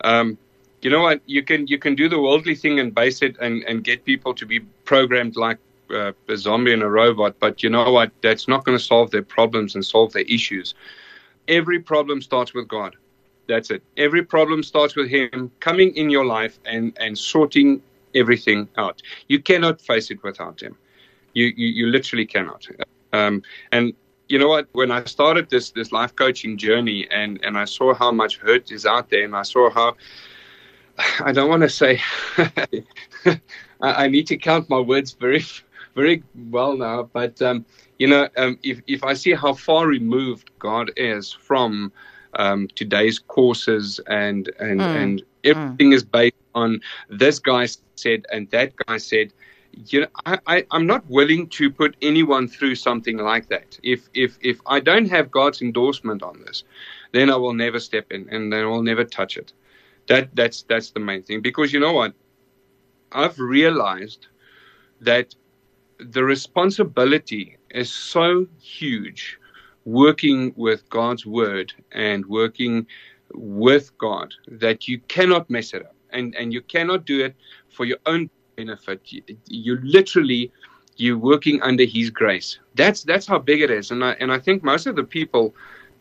Um, 0.02 0.36
you 0.84 0.90
know 0.90 1.00
what? 1.00 1.22
You 1.26 1.42
can 1.42 1.66
you 1.66 1.78
can 1.78 1.94
do 1.94 2.08
the 2.08 2.20
worldly 2.20 2.54
thing 2.54 2.78
and 2.78 2.94
base 2.94 3.22
it 3.22 3.36
and, 3.40 3.62
and 3.64 3.82
get 3.82 4.04
people 4.04 4.34
to 4.34 4.44
be 4.44 4.60
programmed 4.84 5.34
like 5.34 5.58
uh, 5.90 6.12
a 6.28 6.36
zombie 6.36 6.74
and 6.74 6.82
a 6.82 6.88
robot, 6.88 7.36
but 7.40 7.62
you 7.62 7.70
know 7.70 7.90
what? 7.90 8.12
That's 8.22 8.46
not 8.48 8.64
going 8.64 8.76
to 8.76 8.84
solve 8.84 9.10
their 9.10 9.22
problems 9.22 9.74
and 9.74 9.84
solve 9.84 10.12
their 10.12 10.24
issues. 10.24 10.74
Every 11.48 11.80
problem 11.80 12.20
starts 12.20 12.52
with 12.52 12.68
God. 12.68 12.96
That's 13.48 13.70
it. 13.70 13.82
Every 13.96 14.22
problem 14.22 14.62
starts 14.62 14.94
with 14.94 15.08
Him 15.08 15.50
coming 15.60 15.94
in 15.96 16.10
your 16.10 16.26
life 16.26 16.58
and 16.66 16.92
and 17.00 17.16
sorting 17.16 17.82
everything 18.14 18.68
out. 18.76 19.02
You 19.28 19.40
cannot 19.40 19.80
face 19.80 20.10
it 20.10 20.22
without 20.22 20.62
Him. 20.62 20.76
You 21.32 21.46
you, 21.56 21.68
you 21.68 21.86
literally 21.86 22.26
cannot. 22.26 22.66
Um, 23.14 23.42
and 23.72 23.94
you 24.28 24.38
know 24.38 24.48
what? 24.48 24.68
When 24.72 24.90
I 24.90 25.04
started 25.04 25.48
this 25.48 25.70
this 25.70 25.92
life 25.92 26.14
coaching 26.14 26.58
journey, 26.58 27.08
and 27.10 27.42
and 27.42 27.56
I 27.56 27.64
saw 27.64 27.94
how 27.94 28.10
much 28.10 28.38
hurt 28.38 28.70
is 28.70 28.84
out 28.84 29.08
there, 29.08 29.24
and 29.24 29.36
I 29.36 29.42
saw 29.42 29.70
how 29.70 29.96
I 31.20 31.32
don't 31.32 31.48
want 31.48 31.62
to 31.62 31.68
say 31.68 32.00
I, 33.80 34.08
need 34.08 34.26
to 34.28 34.36
count 34.36 34.70
my 34.70 34.80
words 34.80 35.12
very 35.12 35.44
very 35.94 36.22
well 36.50 36.76
now, 36.76 37.04
but 37.12 37.40
um, 37.40 37.64
you 37.98 38.06
know, 38.06 38.28
um, 38.36 38.58
if 38.62 38.80
if 38.86 39.04
I 39.04 39.14
see 39.14 39.32
how 39.32 39.54
far 39.54 39.86
removed 39.86 40.50
God 40.58 40.90
is 40.96 41.32
from 41.32 41.92
um, 42.34 42.68
today's 42.74 43.18
courses 43.18 44.00
and 44.08 44.50
and 44.58 44.80
mm. 44.80 45.02
and 45.02 45.22
everything 45.44 45.90
mm. 45.90 45.94
is 45.94 46.02
based 46.02 46.34
on 46.54 46.80
this 47.08 47.38
guy 47.38 47.68
said 47.96 48.26
and 48.32 48.50
that 48.50 48.74
guy 48.86 48.98
said 48.98 49.32
you 49.88 50.02
know, 50.02 50.06
I, 50.26 50.38
I, 50.46 50.66
I'm 50.70 50.86
not 50.86 51.08
willing 51.08 51.48
to 51.48 51.70
put 51.70 51.96
anyone 52.02 52.48
through 52.48 52.76
something 52.76 53.16
like 53.16 53.48
that. 53.48 53.78
If 53.82 54.08
if 54.14 54.38
if 54.40 54.60
I 54.66 54.80
don't 54.80 55.10
have 55.10 55.30
God's 55.30 55.62
endorsement 55.62 56.22
on 56.22 56.40
this, 56.46 56.64
then 57.12 57.30
I 57.30 57.36
will 57.36 57.54
never 57.54 57.80
step 57.80 58.10
in 58.12 58.28
and 58.30 58.52
then 58.52 58.64
I'll 58.64 58.82
never 58.82 59.04
touch 59.04 59.36
it. 59.36 59.52
That 60.08 60.34
that's 60.34 60.62
that's 60.62 60.90
the 60.90 61.00
main 61.00 61.22
thing. 61.22 61.40
Because 61.40 61.72
you 61.72 61.80
know 61.80 61.92
what? 61.92 62.12
I've 63.12 63.38
realized 63.38 64.26
that 65.00 65.34
the 65.98 66.24
responsibility 66.24 67.56
is 67.70 67.92
so 67.92 68.46
huge 68.60 69.38
working 69.84 70.52
with 70.56 70.88
God's 70.90 71.24
word 71.26 71.72
and 71.92 72.24
working 72.26 72.86
with 73.32 73.96
God 73.98 74.34
that 74.48 74.88
you 74.88 74.98
cannot 75.08 75.48
mess 75.50 75.74
it 75.74 75.82
up. 75.82 75.94
And 76.10 76.34
and 76.34 76.52
you 76.52 76.60
cannot 76.60 77.04
do 77.06 77.24
it 77.24 77.34
for 77.68 77.84
your 77.84 77.98
own 78.06 78.30
benefit. 78.56 79.00
You, 79.12 79.22
you 79.48 79.78
literally 79.82 80.52
you're 80.96 81.18
working 81.18 81.60
under 81.62 81.84
His 81.84 82.10
grace. 82.10 82.58
That's 82.74 83.02
that's 83.02 83.26
how 83.26 83.38
big 83.38 83.60
it 83.62 83.70
is, 83.70 83.90
and 83.90 84.04
I 84.04 84.12
and 84.20 84.32
I 84.32 84.38
think 84.38 84.62
most 84.62 84.86
of 84.86 84.96
the 84.96 85.04
people, 85.04 85.54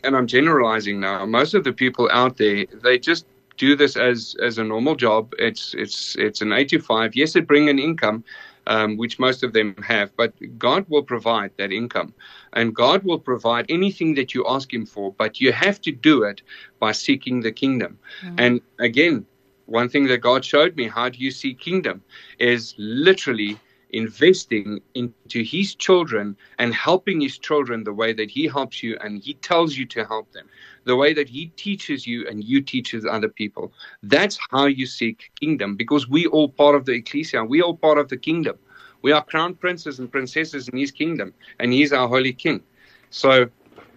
and 0.04 0.16
I'm 0.16 0.28
generalizing 0.28 1.00
now, 1.00 1.26
most 1.26 1.54
of 1.54 1.64
the 1.64 1.74
people 1.74 2.10
out 2.12 2.38
there, 2.38 2.66
they 2.84 3.00
just 3.00 3.26
do 3.58 3.76
this 3.76 3.96
as 3.96 4.36
as 4.42 4.58
a 4.58 4.64
normal 4.64 4.96
job. 4.96 5.34
It's 5.38 5.74
it's 5.74 6.16
it's 6.16 6.42
an 6.42 6.54
eight 6.54 6.70
to 6.70 6.80
five. 6.80 7.16
Yes, 7.16 7.36
it 7.36 7.48
bring 7.48 7.70
an 7.70 7.80
income, 7.80 8.24
um, 8.68 8.98
which 8.98 9.20
most 9.20 9.44
of 9.44 9.54
them 9.54 9.76
have, 9.86 10.16
but 10.16 10.34
God 10.58 10.86
will 10.90 11.04
provide 11.04 11.52
that 11.58 11.72
income, 11.72 12.14
and 12.54 12.76
God 12.76 13.04
will 13.04 13.20
provide 13.20 13.66
anything 13.70 14.16
that 14.16 14.34
you 14.34 14.46
ask 14.48 14.74
Him 14.74 14.86
for. 14.86 15.14
But 15.14 15.40
you 15.40 15.52
have 15.52 15.82
to 15.82 15.92
do 15.92 16.24
it 16.24 16.42
by 16.80 16.92
seeking 16.92 17.42
the 17.42 17.52
kingdom. 17.52 18.00
Mm-hmm. 18.22 18.36
And 18.40 18.62
again, 18.80 19.26
one 19.66 19.90
thing 19.90 20.08
that 20.08 20.20
God 20.20 20.44
showed 20.44 20.76
me, 20.76 20.88
how 20.88 21.10
do 21.10 21.20
you 21.20 21.32
see 21.32 21.54
kingdom, 21.54 22.04
is 22.40 22.76
literally 22.78 23.58
investing 23.94 24.82
into 24.96 25.44
his 25.44 25.76
children 25.76 26.36
and 26.60 26.74
helping 26.74 27.22
his 27.22 27.38
children 27.38 27.84
the 27.84 27.94
way 27.94 28.12
that 28.12 28.30
he 28.30 28.48
helps 28.48 28.84
you 28.84 28.98
and 29.02 29.24
he 29.24 29.36
tells 29.36 29.78
you 29.78 29.86
to 29.86 30.04
help 30.06 30.32
them, 30.34 30.50
the 30.84 30.96
way 30.96 31.14
that 31.14 31.30
he 31.30 31.48
teaches 31.56 32.06
you 32.06 32.28
and 32.28 32.44
you 32.44 32.62
teaches 32.62 33.06
other 33.06 33.30
people. 33.30 33.72
That's 34.02 34.38
how 34.52 34.66
you 34.66 34.86
seek 34.86 35.32
kingdom 35.40 35.76
because 35.76 36.10
we 36.10 36.26
all 36.28 36.50
part 36.50 36.76
of 36.76 36.86
the 36.86 36.94
ecclesia, 36.94 37.44
we 37.44 37.62
all 37.62 37.78
part 37.78 37.98
of 37.98 38.10
the 38.10 38.18
kingdom. 38.18 38.58
We 39.04 39.12
are 39.12 39.24
crown 39.24 39.56
princes 39.56 40.00
and 40.00 40.10
princesses 40.12 40.70
in 40.70 40.78
his 40.78 40.92
kingdom, 40.92 41.34
and 41.60 41.74
he's 41.74 41.92
our 41.92 42.08
holy 42.08 42.32
king. 42.32 42.64
So 43.10 43.50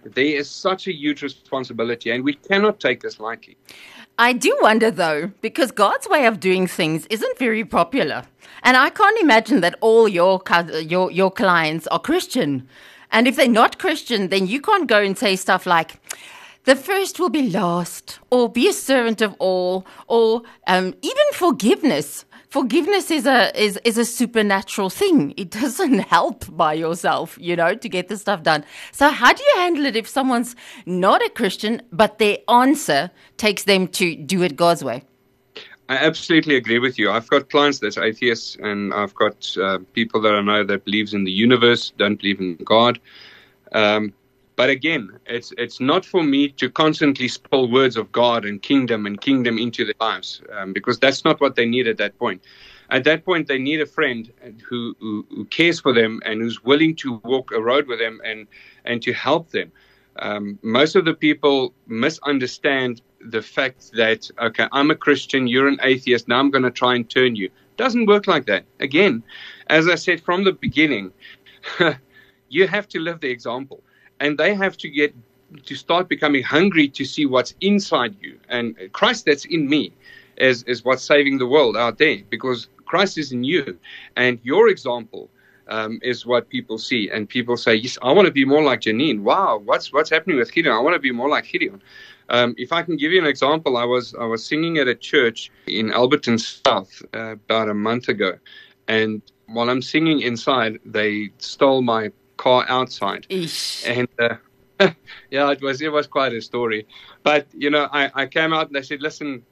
there 0.03 0.25
is 0.25 0.49
such 0.49 0.87
a 0.87 0.93
huge 0.93 1.21
responsibility, 1.21 2.11
and 2.11 2.23
we 2.23 2.33
cannot 2.33 2.79
take 2.79 3.01
this 3.01 3.19
lightly. 3.19 3.57
I 4.19 4.33
do 4.33 4.57
wonder 4.61 4.89
though, 4.89 5.31
because 5.41 5.71
God's 5.71 6.07
way 6.09 6.25
of 6.25 6.39
doing 6.39 6.65
things 6.65 7.05
isn't 7.09 7.37
very 7.37 7.63
popular. 7.63 8.23
And 8.63 8.75
I 8.75 8.89
can't 8.89 9.19
imagine 9.19 9.61
that 9.61 9.75
all 9.79 10.07
your 10.07 10.41
your 10.81 11.11
your 11.11 11.31
clients 11.31 11.85
are 11.87 11.99
Christian. 11.99 12.67
And 13.11 13.27
if 13.27 13.35
they're 13.35 13.47
not 13.47 13.77
Christian, 13.77 14.29
then 14.29 14.47
you 14.47 14.59
can't 14.59 14.87
go 14.87 15.01
and 15.01 15.17
say 15.17 15.35
stuff 15.35 15.65
like 15.65 15.99
the 16.65 16.75
first 16.75 17.19
will 17.19 17.29
be 17.29 17.49
last, 17.49 18.19
or 18.29 18.49
be 18.49 18.67
a 18.67 18.73
servant 18.73 19.21
of 19.21 19.35
all, 19.39 19.85
or 20.07 20.41
um, 20.67 20.95
even 21.01 21.23
forgiveness 21.33 22.25
forgiveness 22.49 23.11
is 23.11 23.25
a 23.25 23.55
is 23.61 23.79
is 23.83 23.97
a 23.97 24.05
supernatural 24.05 24.89
thing. 24.89 25.33
It 25.37 25.51
doesn't 25.51 25.99
help 26.15 26.45
by 26.55 26.73
yourself, 26.73 27.37
you 27.39 27.55
know, 27.55 27.75
to 27.75 27.89
get 27.89 28.07
the 28.07 28.17
stuff 28.17 28.43
done. 28.43 28.63
So 28.91 29.09
how 29.09 29.33
do 29.33 29.43
you 29.43 29.53
handle 29.57 29.85
it 29.85 29.95
if 29.95 30.07
someone's 30.07 30.55
not 30.85 31.21
a 31.23 31.29
Christian, 31.29 31.81
but 31.91 32.17
their 32.17 32.37
answer 32.49 33.11
takes 33.37 33.63
them 33.63 33.87
to 33.89 34.15
do 34.15 34.41
it 34.43 34.55
God's 34.55 34.83
way? 34.83 35.03
I 35.89 35.95
absolutely 35.95 36.57
agree 36.57 36.79
with 36.79 36.99
you. 36.99 37.11
I've 37.11 37.27
got 37.27 37.49
clients 37.49 37.79
that's 37.79 37.97
atheists, 37.97 38.57
and 38.61 38.93
I've 38.93 39.15
got 39.15 39.55
uh, 39.57 39.79
people 39.93 40.19
that 40.21 40.33
I 40.33 40.41
know 40.41 40.65
that 40.65 40.83
believes 40.83 41.13
in 41.13 41.23
the 41.23 41.31
universe, 41.31 41.93
don't 41.97 42.17
believe 42.17 42.41
in 42.41 42.57
God. 42.57 42.99
Um, 43.71 44.13
but 44.57 44.71
again, 44.71 45.19
it's 45.27 45.53
it's 45.57 45.79
not 45.79 46.03
for 46.03 46.23
me 46.23 46.49
to 46.49 46.67
constantly 46.67 47.27
spill 47.27 47.71
words 47.71 47.95
of 47.95 48.11
God 48.11 48.43
and 48.43 48.59
kingdom 48.59 49.05
and 49.05 49.21
kingdom 49.21 49.59
into 49.59 49.85
their 49.85 49.93
lives, 50.01 50.41
um, 50.51 50.73
because 50.73 50.97
that's 50.99 51.23
not 51.23 51.39
what 51.39 51.55
they 51.55 51.67
need 51.67 51.87
at 51.87 51.97
that 51.97 52.17
point. 52.17 52.41
At 52.89 53.03
that 53.03 53.23
point, 53.23 53.47
they 53.47 53.59
need 53.59 53.81
a 53.81 53.85
friend 53.85 54.31
who, 54.67 54.95
who, 54.99 55.25
who 55.29 55.45
cares 55.45 55.79
for 55.79 55.93
them 55.93 56.21
and 56.25 56.41
who's 56.41 56.63
willing 56.63 56.95
to 56.95 57.21
walk 57.23 57.51
a 57.51 57.61
road 57.61 57.87
with 57.87 57.99
them 57.99 58.19
and 58.25 58.47
and 58.83 59.01
to 59.03 59.13
help 59.13 59.51
them. 59.51 59.71
Um, 60.19 60.57
most 60.63 60.95
of 60.95 61.05
the 61.05 61.13
people 61.13 61.75
misunderstand 61.85 63.03
the 63.21 63.43
fact 63.43 63.91
that 63.93 64.27
okay, 64.41 64.67
I'm 64.71 64.89
a 64.89 64.95
Christian, 64.95 65.45
you're 65.45 65.67
an 65.67 65.79
atheist, 65.83 66.27
now 66.27 66.39
I'm 66.39 66.49
going 66.49 66.63
to 66.63 66.71
try 66.71 66.95
and 66.95 67.07
turn 67.07 67.35
you. 67.35 67.51
Doesn't 67.77 68.07
work 68.07 68.25
like 68.25 68.47
that. 68.47 68.65
Again, 68.79 69.21
as 69.67 69.87
I 69.87 69.93
said 69.93 70.19
from 70.19 70.45
the 70.45 70.53
beginning, 70.53 71.13
you 72.49 72.67
have 72.67 72.87
to 72.87 72.99
live 72.99 73.19
the 73.19 73.29
example 73.29 73.83
and 74.19 74.37
they 74.37 74.53
have 74.53 74.77
to 74.77 74.89
get 74.89 75.13
to 75.65 75.75
start 75.75 76.09
becoming 76.09 76.43
hungry 76.43 76.87
to 76.89 77.05
see 77.05 77.25
what's 77.25 77.55
inside 77.61 78.15
you. 78.21 78.39
And 78.49 78.75
Christ 78.91 79.25
that's 79.25 79.45
in 79.45 79.69
me 79.69 79.93
is 80.37 80.63
is 80.63 80.83
what's 80.83 81.03
saving 81.03 81.37
the 81.37 81.47
world 81.47 81.77
out 81.77 81.97
there 81.97 82.17
because 82.29 82.67
Christ 82.85 83.17
is 83.17 83.31
in 83.31 83.43
you. 83.43 83.77
And 84.15 84.39
your 84.43 84.69
example 84.69 85.29
um, 85.69 85.99
is 86.01 86.25
what 86.25 86.49
people 86.49 86.77
see. 86.77 87.09
And 87.09 87.27
people 87.27 87.57
say 87.57 87.75
yes 87.75 87.97
I 88.01 88.11
want 88.11 88.25
to 88.25 88.31
be 88.31 88.45
more 88.45 88.63
like 88.63 88.81
Janine. 88.81 89.21
Wow 89.21 89.61
what's 89.63 89.93
what's 89.93 90.09
happening 90.09 90.37
with 90.37 90.53
Gideon? 90.53 90.75
I 90.75 90.79
want 90.79 90.95
to 90.95 90.99
be 90.99 91.11
more 91.11 91.29
like 91.29 91.45
Gideon. 91.45 91.81
Um, 92.29 92.55
if 92.57 92.73
I 92.73 92.83
can 92.83 92.97
give 92.97 93.11
you 93.13 93.21
an 93.21 93.27
example 93.27 93.77
I 93.77 93.85
was 93.85 94.13
I 94.15 94.25
was 94.25 94.45
singing 94.45 94.77
at 94.77 94.87
a 94.87 94.95
church 94.95 95.49
in 95.67 95.91
Alberton 95.91 96.39
South 96.39 97.01
uh, 97.13 97.33
about 97.33 97.69
a 97.69 97.73
month 97.73 98.09
ago. 98.09 98.33
And 98.89 99.21
while 99.47 99.69
I'm 99.69 99.81
singing 99.81 100.21
inside 100.21 100.79
they 100.85 101.29
stole 101.37 101.81
my 101.81 102.11
car 102.37 102.65
outside. 102.69 103.27
Eesh. 103.29 103.85
And 103.85 104.07
uh, 104.19 104.37
yeah, 105.31 105.51
it 105.51 105.61
was 105.61 105.81
it 105.81 105.91
was 105.91 106.07
quite 106.07 106.33
a 106.33 106.41
story. 106.41 106.87
But 107.23 107.47
you 107.53 107.69
know, 107.69 107.89
I, 107.91 108.11
I 108.13 108.25
came 108.27 108.53
out 108.53 108.67
and 108.67 108.75
they 108.75 108.81
said, 108.81 109.01
"Listen, 109.01 109.43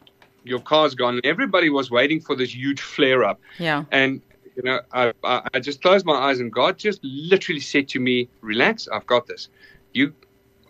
your 0.43 0.59
car's 0.59 0.95
gone." 0.95 1.19
Everybody 1.23 1.69
was 1.69 1.91
waiting 1.91 2.21
for 2.21 2.35
this 2.35 2.53
huge 2.53 2.81
flare 2.81 3.23
up. 3.23 3.39
Yeah. 3.59 3.85
And 3.91 4.21
you 4.55 4.63
know, 4.63 4.79
I, 4.93 5.11
I, 5.23 5.41
I 5.53 5.59
just 5.59 5.81
closed 5.81 6.05
my 6.05 6.13
eyes 6.13 6.39
and 6.39 6.51
God 6.51 6.77
just 6.77 6.99
literally 7.03 7.59
said 7.59 7.87
to 7.89 7.99
me, 7.99 8.29
"Relax, 8.41 8.87
I've 8.87 9.05
got 9.05 9.27
this. 9.27 9.49
You 9.93 10.13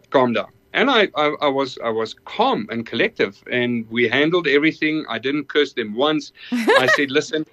calm 0.09 0.33
down." 0.33 0.49
And 0.73 0.91
I, 0.91 1.07
I, 1.15 1.33
I, 1.41 1.47
was 1.47 1.77
I 1.81 1.89
was 1.89 2.13
calm 2.25 2.67
and 2.69 2.85
collective, 2.85 3.41
and 3.49 3.89
we 3.89 4.09
handled 4.09 4.45
everything. 4.45 5.05
I 5.07 5.19
didn't 5.19 5.47
curse 5.47 5.71
them 5.71 5.95
once. 5.95 6.33
I 6.51 6.87
said, 6.97 7.11
"Listen, 7.19 7.45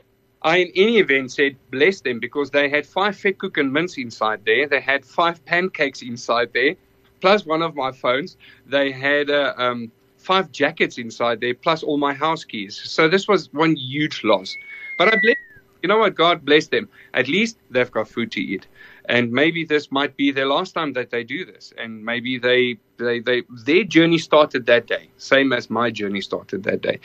I, 0.45 0.59
in 0.59 0.73
any 0.75 0.99
event, 0.99 1.31
said 1.33 1.57
bless 1.71 2.01
them 2.01 2.19
because 2.19 2.51
they 2.51 2.69
had 2.69 2.87
five 2.87 3.15
vetkoek 3.15 3.59
and 3.59 3.73
mince 3.73 3.97
inside 3.97 4.45
there. 4.45 4.67
They 4.67 4.81
had 4.81 5.05
five 5.05 5.45
pancakes 5.45 6.03
inside 6.03 6.53
there, 6.53 6.75
plus 7.21 7.47
one 7.47 7.63
of 7.63 7.75
my 7.75 7.93
phones. 7.93 8.37
They 8.67 8.91
had 8.91 9.31
uh, 9.31 9.55
um, 9.57 9.93
five 10.19 10.51
jackets 10.51 10.99
inside 10.99 11.41
there, 11.41 11.55
plus 11.55 11.83
all 11.83 11.99
my 11.99 12.13
house 12.15 12.45
keys. 12.45 12.81
So 12.83 13.09
this 13.09 13.29
was 13.29 13.53
one 13.53 13.77
huge 13.77 14.25
loss. 14.25 14.57
But 14.99 15.09
I 15.09 15.17
bless, 15.17 15.37
you 15.83 15.89
know 15.89 15.99
what? 15.99 16.15
God 16.15 16.45
bless 16.45 16.69
them. 16.69 16.89
At 17.15 17.29
least 17.29 17.59
they've 17.71 17.91
got 17.91 18.09
food 18.09 18.33
to 18.33 18.41
eat. 18.41 18.67
And 19.09 19.33
maybe 19.33 19.65
this 19.65 19.91
might 19.91 20.17
be 20.17 20.31
their 20.31 20.47
last 20.47 20.73
time 20.75 20.93
that 20.93 21.11
they 21.11 21.25
do 21.25 21.45
this. 21.45 21.73
And 21.77 22.05
maybe 22.05 22.39
they, 22.39 22.79
they, 22.99 23.21
they, 23.21 23.43
their 23.65 23.85
journey 23.85 24.19
started 24.19 24.67
that 24.67 24.87
day, 24.87 25.09
same 25.17 25.53
as 25.53 25.69
my 25.71 25.91
journey 25.91 26.21
started 26.21 26.63
that 26.65 26.83
day. 26.83 27.01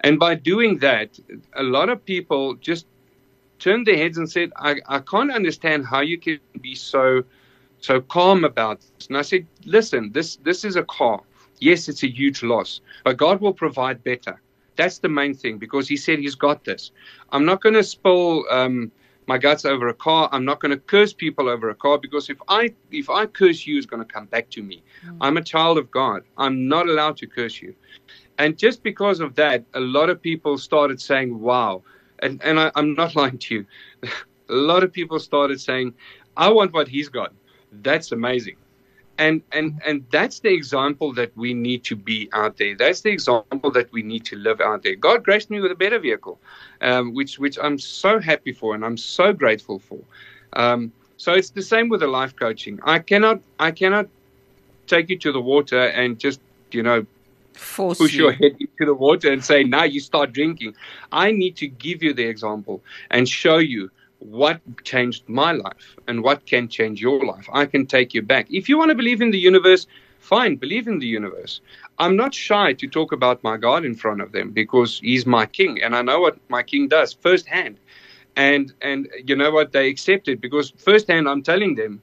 And 0.00 0.18
by 0.18 0.34
doing 0.34 0.78
that, 0.78 1.18
a 1.54 1.62
lot 1.62 1.88
of 1.88 2.04
people 2.04 2.54
just 2.54 2.86
turned 3.58 3.86
their 3.86 3.96
heads 3.96 4.18
and 4.18 4.30
said, 4.30 4.50
I, 4.56 4.76
I 4.88 4.98
can't 5.00 5.30
understand 5.30 5.86
how 5.86 6.00
you 6.00 6.18
can 6.18 6.40
be 6.60 6.74
so, 6.74 7.22
so 7.80 8.00
calm 8.00 8.44
about 8.44 8.80
this. 8.80 9.06
And 9.08 9.16
I 9.16 9.22
said, 9.22 9.46
listen, 9.64 10.10
this, 10.12 10.36
this 10.36 10.64
is 10.64 10.76
a 10.76 10.84
car. 10.84 11.20
Yes, 11.60 11.88
it's 11.88 12.02
a 12.02 12.08
huge 12.10 12.42
loss, 12.42 12.80
but 13.04 13.18
God 13.18 13.40
will 13.40 13.52
provide 13.52 14.02
better. 14.02 14.40
That's 14.74 14.98
the 14.98 15.08
main 15.08 15.34
thing 15.34 15.58
because 15.58 15.86
He 15.86 15.96
said 15.96 16.18
He's 16.18 16.34
got 16.34 16.64
this. 16.64 16.90
I'm 17.30 17.44
not 17.44 17.62
going 17.62 17.74
to 17.74 17.84
spill 17.84 18.44
um, 18.50 18.90
my 19.26 19.38
guts 19.38 19.64
over 19.64 19.88
a 19.88 19.94
car. 19.94 20.28
I'm 20.32 20.44
not 20.44 20.60
going 20.60 20.70
to 20.70 20.78
curse 20.78 21.12
people 21.12 21.48
over 21.48 21.70
a 21.70 21.74
car 21.74 21.98
because 21.98 22.28
if 22.28 22.38
I 22.48 22.74
if 22.90 23.08
I 23.08 23.26
curse 23.26 23.66
you, 23.66 23.76
it's 23.78 23.86
going 23.86 24.04
to 24.04 24.12
come 24.12 24.26
back 24.26 24.50
to 24.50 24.62
me. 24.62 24.82
Mm. 25.06 25.18
I'm 25.20 25.36
a 25.36 25.42
child 25.42 25.78
of 25.78 25.90
God. 25.90 26.22
I'm 26.38 26.68
not 26.68 26.88
allowed 26.88 27.16
to 27.18 27.26
curse 27.26 27.60
you. 27.62 27.74
And 28.38 28.58
just 28.58 28.82
because 28.82 29.20
of 29.20 29.34
that, 29.36 29.64
a 29.74 29.80
lot 29.80 30.10
of 30.10 30.20
people 30.20 30.58
started 30.58 31.00
saying, 31.00 31.38
"Wow," 31.38 31.82
and 32.20 32.42
and 32.42 32.58
I, 32.58 32.72
I'm 32.74 32.94
not 32.94 33.14
lying 33.20 33.38
to 33.38 33.54
you. 33.54 33.66
a 34.48 34.54
lot 34.54 34.82
of 34.82 34.92
people 34.92 35.18
started 35.18 35.60
saying, 35.60 35.94
"I 36.36 36.50
want 36.50 36.72
what 36.72 36.88
He's 36.88 37.08
got." 37.08 37.32
That's 37.70 38.12
amazing 38.12 38.56
and 39.22 39.42
and 39.52 39.80
and 39.86 40.04
that's 40.10 40.40
the 40.40 40.52
example 40.60 41.12
that 41.14 41.30
we 41.36 41.54
need 41.54 41.84
to 41.90 41.96
be 42.10 42.28
out 42.32 42.56
there. 42.56 42.74
That's 42.76 43.02
the 43.02 43.10
example 43.10 43.70
that 43.70 43.88
we 43.92 44.02
need 44.02 44.24
to 44.30 44.36
live 44.36 44.60
out 44.60 44.82
there. 44.82 44.96
God 44.96 45.22
graced 45.24 45.48
me 45.48 45.60
with 45.60 45.70
a 45.70 45.80
better 45.84 46.00
vehicle, 46.00 46.40
um, 46.80 47.14
which 47.14 47.38
which 47.38 47.56
I'm 47.62 47.78
so 47.78 48.18
happy 48.18 48.52
for 48.52 48.74
and 48.74 48.84
I'm 48.84 48.96
so 48.96 49.32
grateful 49.32 49.78
for. 49.78 50.00
Um, 50.54 50.92
so 51.16 51.34
it's 51.34 51.50
the 51.50 51.62
same 51.62 51.88
with 51.88 52.00
the 52.00 52.08
life 52.08 52.34
coaching. 52.34 52.80
I 52.82 52.98
cannot 52.98 53.40
I 53.60 53.70
cannot 53.70 54.06
take 54.88 55.08
you 55.08 55.18
to 55.20 55.30
the 55.32 55.40
water 55.40 55.82
and 56.00 56.18
just 56.18 56.40
you 56.72 56.82
know 56.82 57.06
Force 57.54 57.98
push 57.98 58.14
you. 58.14 58.24
your 58.24 58.32
head 58.32 58.52
into 58.58 58.84
the 58.90 58.94
water 58.94 59.30
and 59.32 59.44
say 59.44 59.62
now 59.62 59.84
you 59.84 60.00
start 60.00 60.32
drinking. 60.32 60.74
I 61.12 61.30
need 61.30 61.56
to 61.62 61.68
give 61.68 62.02
you 62.02 62.12
the 62.12 62.24
example 62.24 62.82
and 63.10 63.28
show 63.28 63.58
you 63.58 63.90
what 64.22 64.60
changed 64.84 65.28
my 65.28 65.52
life 65.52 65.96
and 66.06 66.22
what 66.22 66.46
can 66.46 66.68
change 66.68 67.00
your 67.00 67.24
life. 67.24 67.48
I 67.52 67.66
can 67.66 67.86
take 67.86 68.14
you 68.14 68.22
back. 68.22 68.46
If 68.50 68.68
you 68.68 68.78
want 68.78 68.90
to 68.90 68.94
believe 68.94 69.20
in 69.20 69.30
the 69.30 69.38
universe, 69.38 69.86
fine, 70.18 70.56
believe 70.56 70.86
in 70.86 70.98
the 70.98 71.06
universe. 71.06 71.60
I'm 71.98 72.16
not 72.16 72.34
shy 72.34 72.72
to 72.74 72.86
talk 72.86 73.12
about 73.12 73.42
my 73.42 73.56
God 73.56 73.84
in 73.84 73.94
front 73.94 74.20
of 74.20 74.32
them 74.32 74.50
because 74.50 75.00
he's 75.00 75.26
my 75.26 75.46
king 75.46 75.82
and 75.82 75.96
I 75.96 76.02
know 76.02 76.20
what 76.20 76.38
my 76.48 76.62
king 76.62 76.88
does 76.88 77.12
firsthand. 77.12 77.78
And 78.36 78.72
and 78.80 79.08
you 79.26 79.36
know 79.36 79.50
what 79.50 79.72
they 79.72 79.88
accept 79.88 80.28
it 80.28 80.40
because 80.40 80.70
firsthand 80.70 81.28
I'm 81.28 81.42
telling 81.42 81.74
them 81.74 82.00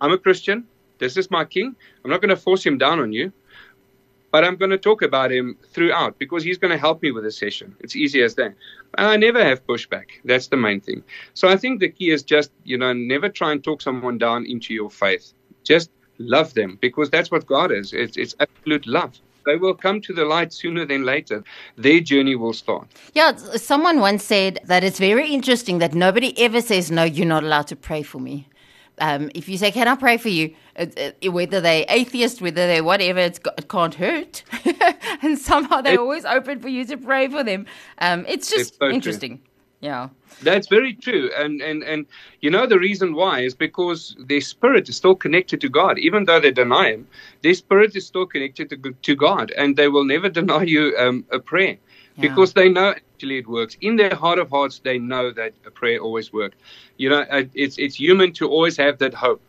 I'm 0.00 0.12
a 0.12 0.18
Christian. 0.18 0.64
This 0.98 1.16
is 1.16 1.30
my 1.30 1.44
king. 1.44 1.76
I'm 2.04 2.10
not 2.10 2.20
going 2.20 2.30
to 2.30 2.36
force 2.36 2.64
him 2.66 2.76
down 2.78 2.98
on 2.98 3.12
you 3.12 3.32
but 4.30 4.44
I'm 4.44 4.56
going 4.56 4.70
to 4.70 4.78
talk 4.78 5.02
about 5.02 5.32
him 5.32 5.56
throughout 5.72 6.18
because 6.18 6.44
he's 6.44 6.58
going 6.58 6.70
to 6.70 6.78
help 6.78 7.02
me 7.02 7.10
with 7.10 7.24
the 7.24 7.30
session. 7.30 7.74
It's 7.80 7.96
easy 7.96 8.22
as 8.22 8.34
that. 8.36 8.54
And 8.96 9.06
I 9.06 9.16
never 9.16 9.42
have 9.42 9.66
pushback. 9.66 10.06
That's 10.24 10.48
the 10.48 10.56
main 10.56 10.80
thing. 10.80 11.02
So 11.34 11.48
I 11.48 11.56
think 11.56 11.80
the 11.80 11.88
key 11.88 12.10
is 12.10 12.22
just, 12.22 12.50
you 12.64 12.78
know, 12.78 12.92
never 12.92 13.28
try 13.28 13.52
and 13.52 13.62
talk 13.62 13.82
someone 13.82 14.18
down 14.18 14.46
into 14.46 14.74
your 14.74 14.90
faith. 14.90 15.32
Just 15.64 15.90
love 16.18 16.54
them 16.54 16.78
because 16.80 17.10
that's 17.10 17.30
what 17.30 17.46
God 17.46 17.72
is. 17.72 17.92
It's, 17.92 18.16
it's 18.16 18.34
absolute 18.40 18.86
love. 18.86 19.18
They 19.46 19.56
will 19.56 19.74
come 19.74 20.02
to 20.02 20.12
the 20.12 20.26
light 20.26 20.52
sooner 20.52 20.84
than 20.84 21.04
later. 21.04 21.42
Their 21.76 22.00
journey 22.00 22.34
will 22.36 22.52
start. 22.52 22.86
Yeah, 23.14 23.34
someone 23.34 24.00
once 24.00 24.22
said 24.22 24.58
that 24.64 24.84
it's 24.84 24.98
very 24.98 25.32
interesting 25.32 25.78
that 25.78 25.94
nobody 25.94 26.38
ever 26.38 26.60
says, 26.60 26.90
No, 26.90 27.04
you're 27.04 27.24
not 27.24 27.44
allowed 27.44 27.68
to 27.68 27.76
pray 27.76 28.02
for 28.02 28.18
me 28.18 28.46
um, 29.00 29.30
if 29.34 29.48
you 29.48 29.58
say, 29.58 29.70
"Can 29.70 29.88
I 29.88 29.96
pray 29.96 30.16
for 30.16 30.28
you?" 30.28 30.54
It, 30.76 31.16
it, 31.20 31.28
whether 31.30 31.60
they're 31.60 31.84
atheist, 31.88 32.40
whether 32.40 32.66
they're 32.66 32.84
whatever, 32.84 33.20
it 33.20 33.40
can't 33.68 33.94
hurt, 33.94 34.42
and 35.22 35.38
somehow 35.38 35.80
they're 35.80 35.94
it, 35.94 36.00
always 36.00 36.24
open 36.24 36.60
for 36.60 36.68
you 36.68 36.84
to 36.86 36.96
pray 36.96 37.28
for 37.28 37.42
them. 37.42 37.66
Um, 37.98 38.24
it's 38.28 38.50
just 38.50 38.78
so 38.78 38.88
interesting. 38.88 39.38
True. 39.38 39.44
Yeah, 39.80 40.08
that's 40.42 40.68
very 40.68 40.94
true, 40.94 41.30
and 41.36 41.60
and 41.60 41.82
and 41.82 42.06
you 42.40 42.50
know 42.50 42.66
the 42.66 42.78
reason 42.78 43.14
why 43.14 43.40
is 43.40 43.54
because 43.54 44.16
their 44.18 44.40
spirit 44.40 44.88
is 44.88 44.96
still 44.96 45.14
connected 45.14 45.60
to 45.60 45.68
God, 45.68 45.98
even 45.98 46.24
though 46.24 46.40
they 46.40 46.50
deny 46.50 46.92
Him. 46.92 47.06
Their 47.42 47.54
spirit 47.54 47.94
is 47.96 48.06
still 48.06 48.26
connected 48.26 48.70
to 48.70 48.76
to 48.92 49.16
God, 49.16 49.52
and 49.56 49.76
they 49.76 49.88
will 49.88 50.04
never 50.04 50.28
deny 50.40 50.62
you 50.62 50.94
um, 50.98 51.24
a 51.30 51.38
prayer 51.38 51.78
yeah. 52.18 52.28
because 52.28 52.52
they 52.52 52.68
know 52.68 52.90
actually 52.90 53.38
it 53.38 53.48
works. 53.48 53.76
In 53.80 53.96
their 53.96 54.14
heart 54.14 54.38
of 54.38 54.50
hearts, 54.50 54.80
they 54.80 54.98
know 54.98 55.30
that 55.32 55.52
a 55.66 55.70
prayer 55.70 55.98
always 55.98 56.32
works. 56.32 56.56
You 56.96 57.10
know, 57.10 57.20
uh, 57.30 57.44
it's 57.54 57.78
it's 57.78 57.96
human 57.98 58.32
to 58.34 58.48
always 58.48 58.76
have 58.76 58.98
that 58.98 59.14
hope, 59.14 59.40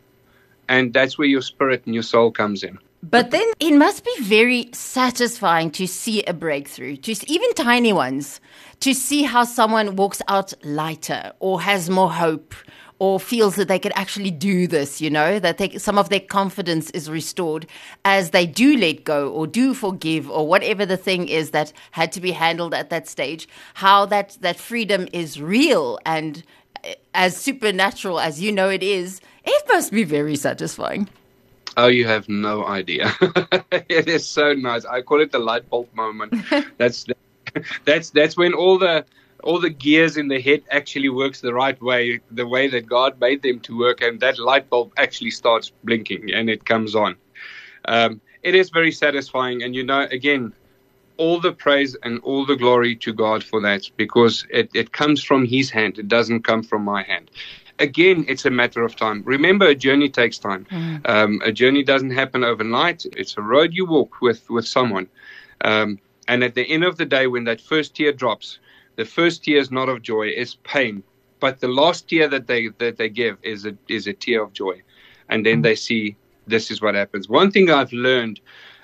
and 0.67 0.93
that's 0.93 1.17
where 1.17 1.27
your 1.27 1.41
spirit 1.41 1.83
and 1.85 1.93
your 1.93 2.03
soul 2.03 2.31
comes 2.31 2.63
in. 2.63 2.77
But 3.01 3.31
then 3.31 3.47
it 3.59 3.71
must 3.71 4.03
be 4.03 4.13
very 4.21 4.69
satisfying 4.73 5.71
to 5.71 5.87
see 5.87 6.21
a 6.23 6.33
breakthrough, 6.33 6.97
to 6.97 7.31
even 7.31 7.53
tiny 7.53 7.93
ones, 7.93 8.41
to 8.81 8.93
see 8.93 9.23
how 9.23 9.45
someone 9.45 9.95
walks 9.95 10.21
out 10.27 10.53
lighter 10.63 11.31
or 11.39 11.61
has 11.61 11.89
more 11.89 12.11
hope 12.11 12.53
or 12.99 13.19
feels 13.19 13.55
that 13.55 13.69
they 13.69 13.79
can 13.79 13.93
actually 13.93 14.29
do 14.29 14.67
this, 14.67 14.99
you 14.99 15.09
know, 15.09 15.39
that 15.39 15.57
they, 15.57 15.77
some 15.77 15.97
of 15.97 16.09
their 16.09 16.19
confidence 16.19 16.89
is 16.91 17.09
restored 17.09 17.65
as 18.03 18.31
they 18.31 18.45
do 18.45 18.77
let 18.77 19.05
go 19.05 19.29
or 19.29 19.47
do 19.47 19.73
forgive 19.73 20.29
or 20.29 20.45
whatever 20.45 20.85
the 20.85 20.97
thing 20.97 21.27
is 21.29 21.51
that 21.51 21.71
had 21.91 22.11
to 22.11 22.19
be 22.19 22.31
handled 22.31 22.73
at 22.73 22.89
that 22.89 23.07
stage, 23.07 23.47
how 23.75 24.05
that, 24.05 24.37
that 24.41 24.59
freedom 24.59 25.07
is 25.13 25.41
real 25.41 25.97
and 26.05 26.43
eh, 26.83 26.95
as 27.13 27.35
supernatural 27.37 28.19
as 28.19 28.41
you 28.41 28.51
know 28.51 28.69
it 28.69 28.83
is, 28.83 29.21
it 29.45 29.63
must 29.69 29.91
be 29.91 30.03
very 30.03 30.35
satisfying. 30.35 31.07
Oh, 31.77 31.87
you 31.87 32.05
have 32.05 32.27
no 32.27 32.65
idea. 32.65 33.13
it 33.71 34.09
is 34.09 34.27
so 34.27 34.53
nice. 34.53 34.83
I 34.83 35.01
call 35.01 35.21
it 35.21 35.31
the 35.31 35.39
light 35.39 35.69
bulb 35.69 35.87
moment. 35.93 36.33
that's 36.77 37.05
that's 37.85 38.09
that's 38.09 38.35
when 38.35 38.53
all 38.53 38.77
the 38.77 39.05
all 39.43 39.59
the 39.59 39.69
gears 39.69 40.17
in 40.17 40.27
the 40.27 40.41
head 40.41 40.63
actually 40.71 41.09
works 41.09 41.41
the 41.41 41.53
right 41.53 41.79
way, 41.81 42.19
the 42.31 42.47
way 42.47 42.67
that 42.67 42.87
God 42.87 43.19
made 43.19 43.41
them 43.41 43.59
to 43.61 43.77
work, 43.77 44.01
and 44.01 44.19
that 44.19 44.39
light 44.39 44.69
bulb 44.69 44.93
actually 44.97 45.31
starts 45.31 45.71
blinking 45.83 46.33
and 46.33 46.49
it 46.49 46.65
comes 46.65 46.95
on. 46.95 47.15
Um, 47.85 48.21
it 48.43 48.55
is 48.55 48.69
very 48.69 48.91
satisfying, 48.91 49.63
and 49.63 49.75
you 49.75 49.83
know, 49.83 50.07
again, 50.11 50.53
all 51.17 51.39
the 51.39 51.51
praise 51.51 51.97
and 52.03 52.19
all 52.21 52.45
the 52.45 52.55
glory 52.55 52.95
to 52.95 53.11
God 53.11 53.43
for 53.43 53.59
that 53.61 53.89
because 53.97 54.45
it, 54.49 54.69
it 54.73 54.93
comes 54.93 55.23
from 55.23 55.45
His 55.45 55.69
hand, 55.69 55.99
it 55.99 56.07
doesn't 56.07 56.43
come 56.43 56.63
from 56.63 56.83
my 56.83 57.03
hand. 57.03 57.29
Again, 57.79 58.25
it's 58.27 58.45
a 58.45 58.49
matter 58.49 58.83
of 58.83 58.95
time. 58.95 59.21
Remember, 59.25 59.67
a 59.67 59.75
journey 59.75 60.09
takes 60.09 60.37
time. 60.37 60.65
Mm. 60.69 61.09
Um, 61.09 61.41
a 61.45 61.51
journey 61.51 61.83
doesn't 61.83 62.11
happen 62.11 62.43
overnight. 62.43 63.05
It's 63.15 63.37
a 63.37 63.41
road 63.41 63.73
you 63.73 63.85
walk 63.85 64.21
with 64.21 64.49
with 64.49 64.67
someone. 64.67 65.07
Um, 65.61 65.99
and 66.27 66.43
at 66.43 66.55
the 66.55 66.63
end 66.63 66.83
of 66.83 66.97
the 66.97 67.05
day, 67.05 67.27
when 67.27 67.45
that 67.45 67.61
first 67.61 67.95
tear 67.95 68.11
drops, 68.11 68.59
the 68.99 69.05
first 69.05 69.45
tear 69.45 69.59
is 69.59 69.71
not 69.71 69.87
of 69.87 70.01
joy, 70.01 70.27
it's 70.27 70.57
pain. 70.65 71.01
But 71.39 71.61
the 71.61 71.69
last 71.69 72.09
tear 72.09 72.27
that 72.27 72.47
they 72.47 72.67
that 72.79 72.97
they 72.97 73.07
give 73.07 73.37
is 73.43 73.65
a 73.65 73.73
is 73.87 74.07
a 74.07 74.13
tear 74.13 74.43
of 74.43 74.51
joy. 74.51 74.81
And 75.29 75.45
then 75.45 75.61
they 75.61 75.75
see 75.75 76.17
this 76.47 76.69
is 76.69 76.81
what 76.81 76.95
happens. 76.95 77.29
One 77.29 77.49
thing 77.49 77.71
I've 77.71 77.93
learned 77.93 78.41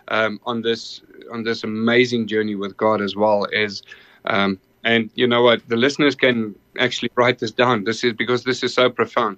um, 0.08 0.40
on 0.46 0.62
this 0.62 1.02
on 1.34 1.44
this 1.44 1.66
amazing 1.66 2.28
journey 2.28 2.56
with 2.56 2.78
God 2.78 3.02
as 3.02 3.14
well 3.18 3.44
is 3.66 3.84
um, 4.24 4.58
and 4.86 5.10
you 5.16 5.28
know 5.28 5.42
what 5.42 5.68
the 5.68 5.76
listeners 5.76 6.16
can 6.16 6.56
actually 6.80 7.12
write 7.16 7.40
this 7.40 7.52
down. 7.52 7.84
This 7.84 8.02
is 8.06 8.14
because 8.14 8.46
this 8.46 8.64
is 8.64 8.74
so 8.74 8.90
profound. 8.90 9.38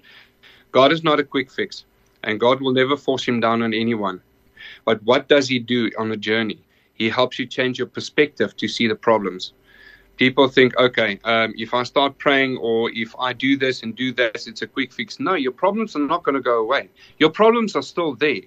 God 0.70 0.92
is 0.92 1.02
not 1.02 1.18
a 1.18 1.24
quick 1.24 1.50
fix, 1.50 1.84
and 2.22 2.38
God 2.38 2.60
will 2.60 2.72
never 2.72 2.96
force 2.96 3.26
him 3.26 3.40
down 3.40 3.62
on 3.62 3.74
anyone. 3.74 4.20
But 4.84 5.02
what 5.02 5.26
does 5.26 5.48
he 5.48 5.58
do 5.58 5.90
on 5.98 6.12
a 6.12 6.16
journey? 6.30 6.60
He 6.94 7.08
helps 7.08 7.36
you 7.36 7.46
change 7.46 7.78
your 7.78 7.88
perspective 7.88 8.56
to 8.58 8.68
see 8.68 8.86
the 8.86 8.94
problems 9.08 9.52
people 10.18 10.48
think, 10.48 10.76
okay, 10.76 11.18
um, 11.24 11.54
if 11.56 11.72
I 11.72 11.84
start 11.84 12.18
praying 12.18 12.58
or 12.58 12.90
if 12.90 13.14
I 13.18 13.32
do 13.32 13.56
this 13.56 13.82
and 13.82 13.96
do 13.96 14.12
this, 14.12 14.46
it's 14.46 14.62
a 14.62 14.66
quick 14.66 14.92
fix. 14.92 15.18
No, 15.18 15.34
your 15.34 15.52
problems 15.52 15.96
are 15.96 16.00
not 16.00 16.24
going 16.24 16.34
to 16.34 16.42
go 16.42 16.60
away. 16.60 16.90
Your 17.18 17.30
problems 17.30 17.74
are 17.76 17.82
still 17.82 18.14
there. 18.14 18.42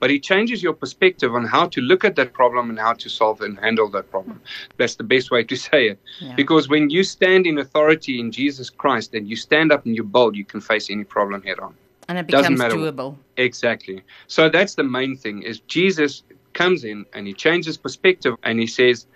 But 0.00 0.10
it 0.10 0.22
changes 0.22 0.62
your 0.62 0.74
perspective 0.74 1.34
on 1.34 1.46
how 1.46 1.66
to 1.68 1.80
look 1.80 2.04
at 2.04 2.16
that 2.16 2.34
problem 2.34 2.68
and 2.68 2.78
how 2.78 2.92
to 2.94 3.08
solve 3.08 3.40
and 3.40 3.58
handle 3.58 3.88
that 3.90 4.10
problem. 4.10 4.40
That's 4.76 4.96
the 4.96 5.04
best 5.04 5.30
way 5.30 5.44
to 5.44 5.56
say 5.56 5.88
it. 5.88 5.98
Yeah. 6.20 6.34
Because 6.34 6.68
when 6.68 6.90
you 6.90 7.04
stand 7.04 7.46
in 7.46 7.58
authority 7.58 8.20
in 8.20 8.30
Jesus 8.30 8.68
Christ 8.68 9.14
and 9.14 9.26
you 9.26 9.36
stand 9.36 9.72
up 9.72 9.86
and 9.86 9.94
you're 9.94 10.04
bold, 10.04 10.36
you 10.36 10.44
can 10.44 10.60
face 10.60 10.90
any 10.90 11.04
problem 11.04 11.42
head 11.42 11.58
on. 11.58 11.74
And 12.08 12.18
it 12.18 12.26
becomes 12.26 12.60
doable. 12.60 13.16
Exactly. 13.38 14.02
So 14.26 14.50
that's 14.50 14.74
the 14.74 14.84
main 14.84 15.16
thing 15.16 15.42
is 15.42 15.60
Jesus 15.60 16.22
comes 16.52 16.84
in 16.84 17.06
and 17.14 17.26
he 17.26 17.32
changes 17.32 17.78
perspective 17.78 18.34
and 18.42 18.58
he 18.58 18.66
says, 18.66 19.06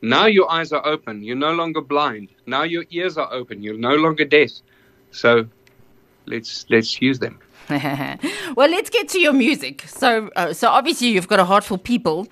now 0.00 0.26
your 0.26 0.50
eyes 0.50 0.72
are 0.72 0.84
open. 0.86 1.22
You're 1.22 1.36
no 1.36 1.52
longer 1.52 1.80
blind. 1.80 2.28
Now 2.46 2.62
your 2.62 2.84
ears 2.90 3.18
are 3.18 3.32
open. 3.32 3.62
You're 3.62 3.78
no 3.78 3.94
longer 3.94 4.24
deaf. 4.24 4.50
So 5.10 5.46
let's 6.26 6.66
let's 6.68 7.00
use 7.00 7.18
them. 7.18 7.40
well, 7.68 8.70
let's 8.70 8.88
get 8.88 9.08
to 9.10 9.20
your 9.20 9.34
music. 9.34 9.82
So, 9.86 10.30
uh, 10.36 10.54
so 10.54 10.68
obviously 10.68 11.08
you've 11.08 11.28
got 11.28 11.38
a 11.38 11.44
heart 11.44 11.64
for 11.64 11.76
people, 11.76 12.26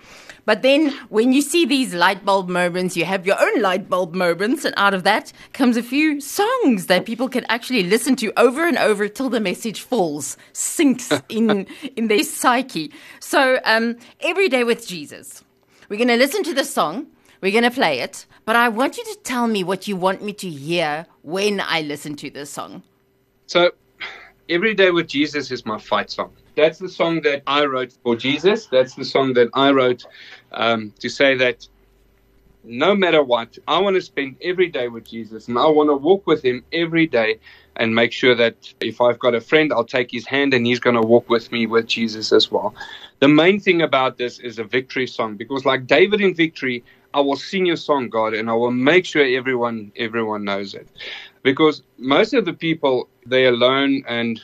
but 0.46 0.62
then 0.62 0.92
when 1.10 1.32
you 1.32 1.42
see 1.42 1.66
these 1.66 1.92
light 1.92 2.24
bulb 2.24 2.48
moments, 2.48 2.96
you 2.96 3.04
have 3.04 3.26
your 3.26 3.36
own 3.38 3.60
light 3.60 3.90
bulb 3.90 4.14
moments, 4.14 4.64
and 4.64 4.72
out 4.78 4.94
of 4.94 5.02
that 5.02 5.32
comes 5.52 5.76
a 5.76 5.82
few 5.82 6.22
songs 6.22 6.86
that 6.86 7.04
people 7.04 7.28
can 7.28 7.44
actually 7.50 7.82
listen 7.82 8.16
to 8.16 8.32
over 8.38 8.66
and 8.66 8.78
over 8.78 9.08
till 9.08 9.28
the 9.28 9.40
message 9.40 9.82
falls, 9.82 10.38
sinks 10.54 11.12
in 11.28 11.66
in 11.96 12.08
their 12.08 12.22
psyche. 12.22 12.90
So, 13.20 13.58
um, 13.64 13.96
every 14.20 14.48
day 14.48 14.64
with 14.64 14.86
Jesus, 14.86 15.44
we're 15.90 15.98
going 15.98 16.08
to 16.08 16.16
listen 16.16 16.44
to 16.44 16.54
the 16.54 16.64
song. 16.64 17.08
We're 17.40 17.52
going 17.52 17.64
to 17.64 17.70
play 17.70 18.00
it, 18.00 18.26
but 18.44 18.56
I 18.56 18.68
want 18.68 18.96
you 18.96 19.04
to 19.04 19.18
tell 19.22 19.46
me 19.46 19.62
what 19.62 19.86
you 19.86 19.96
want 19.96 20.22
me 20.22 20.32
to 20.34 20.48
hear 20.48 21.06
when 21.22 21.60
I 21.60 21.82
listen 21.82 22.16
to 22.16 22.30
this 22.30 22.50
song. 22.50 22.82
So, 23.46 23.72
Every 24.48 24.74
Day 24.74 24.92
with 24.92 25.08
Jesus 25.08 25.50
is 25.50 25.66
my 25.66 25.76
fight 25.76 26.08
song. 26.08 26.32
That's 26.54 26.78
the 26.78 26.88
song 26.88 27.20
that 27.22 27.42
I 27.48 27.64
wrote 27.64 27.92
for 28.04 28.14
Jesus. 28.14 28.66
That's 28.66 28.94
the 28.94 29.04
song 29.04 29.32
that 29.34 29.48
I 29.54 29.72
wrote 29.72 30.04
um, 30.52 30.92
to 31.00 31.08
say 31.08 31.34
that 31.36 31.66
no 32.62 32.94
matter 32.94 33.24
what, 33.24 33.58
I 33.66 33.80
want 33.80 33.96
to 33.96 34.02
spend 34.02 34.36
every 34.40 34.68
day 34.68 34.86
with 34.86 35.04
Jesus 35.04 35.48
and 35.48 35.58
I 35.58 35.66
want 35.66 35.90
to 35.90 35.96
walk 35.96 36.26
with 36.28 36.44
him 36.44 36.64
every 36.72 37.06
day 37.06 37.40
and 37.74 37.94
make 37.94 38.12
sure 38.12 38.34
that 38.36 38.72
if 38.80 39.00
I've 39.00 39.18
got 39.18 39.34
a 39.34 39.40
friend, 39.40 39.72
I'll 39.72 39.84
take 39.84 40.10
his 40.10 40.26
hand 40.26 40.54
and 40.54 40.64
he's 40.64 40.80
going 40.80 40.96
to 40.96 41.06
walk 41.06 41.28
with 41.28 41.50
me 41.50 41.66
with 41.66 41.86
Jesus 41.86 42.32
as 42.32 42.50
well. 42.50 42.74
The 43.18 43.28
main 43.28 43.58
thing 43.58 43.82
about 43.82 44.16
this 44.16 44.38
is 44.38 44.58
a 44.58 44.64
victory 44.64 45.06
song 45.06 45.36
because, 45.36 45.64
like 45.64 45.86
David 45.86 46.20
in 46.20 46.34
victory, 46.34 46.84
I 47.16 47.20
will 47.20 47.36
sing 47.36 47.64
your 47.64 47.76
song, 47.76 48.10
God, 48.10 48.34
and 48.34 48.50
I 48.50 48.52
will 48.52 48.70
make 48.70 49.06
sure 49.06 49.24
everyone 49.24 49.90
everyone 49.96 50.44
knows 50.44 50.74
it. 50.74 50.86
Because 51.42 51.82
most 51.96 52.34
of 52.34 52.44
the 52.44 52.52
people 52.52 53.08
they're 53.24 53.54
alone 53.54 54.04
and 54.06 54.38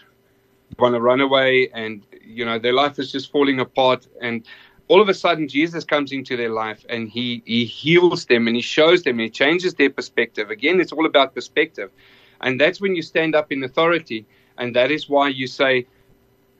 want 0.79 0.95
to 0.95 1.01
run 1.01 1.21
away 1.21 1.69
and 1.75 2.07
you 2.25 2.47
know 2.47 2.59
their 2.59 2.73
life 2.73 2.99
is 2.99 3.13
just 3.13 3.31
falling 3.31 3.61
apart 3.61 4.07
and 4.23 4.47
all 4.89 5.03
of 5.03 5.09
a 5.11 5.15
sudden 5.15 5.47
jesus 5.47 5.85
comes 5.85 6.13
into 6.13 6.35
their 6.35 6.49
life 6.49 6.83
and 6.89 7.11
he 7.11 7.43
he 7.45 7.67
heals 7.67 8.25
them 8.25 8.47
and 8.47 8.57
he 8.57 8.63
shows 8.63 9.03
them 9.03 9.19
and 9.19 9.27
he 9.29 9.31
changes 9.31 9.75
their 9.75 9.91
perspective. 9.91 10.49
Again 10.49 10.81
it's 10.81 10.93
all 10.93 11.05
about 11.05 11.35
perspective. 11.35 11.91
And 12.41 12.59
that's 12.59 12.81
when 12.81 12.97
you 12.97 13.03
stand 13.03 13.35
up 13.35 13.53
in 13.53 13.63
authority 13.63 14.25
and 14.57 14.75
that 14.75 14.91
is 14.91 15.11
why 15.11 15.29
you 15.29 15.47
say 15.47 15.87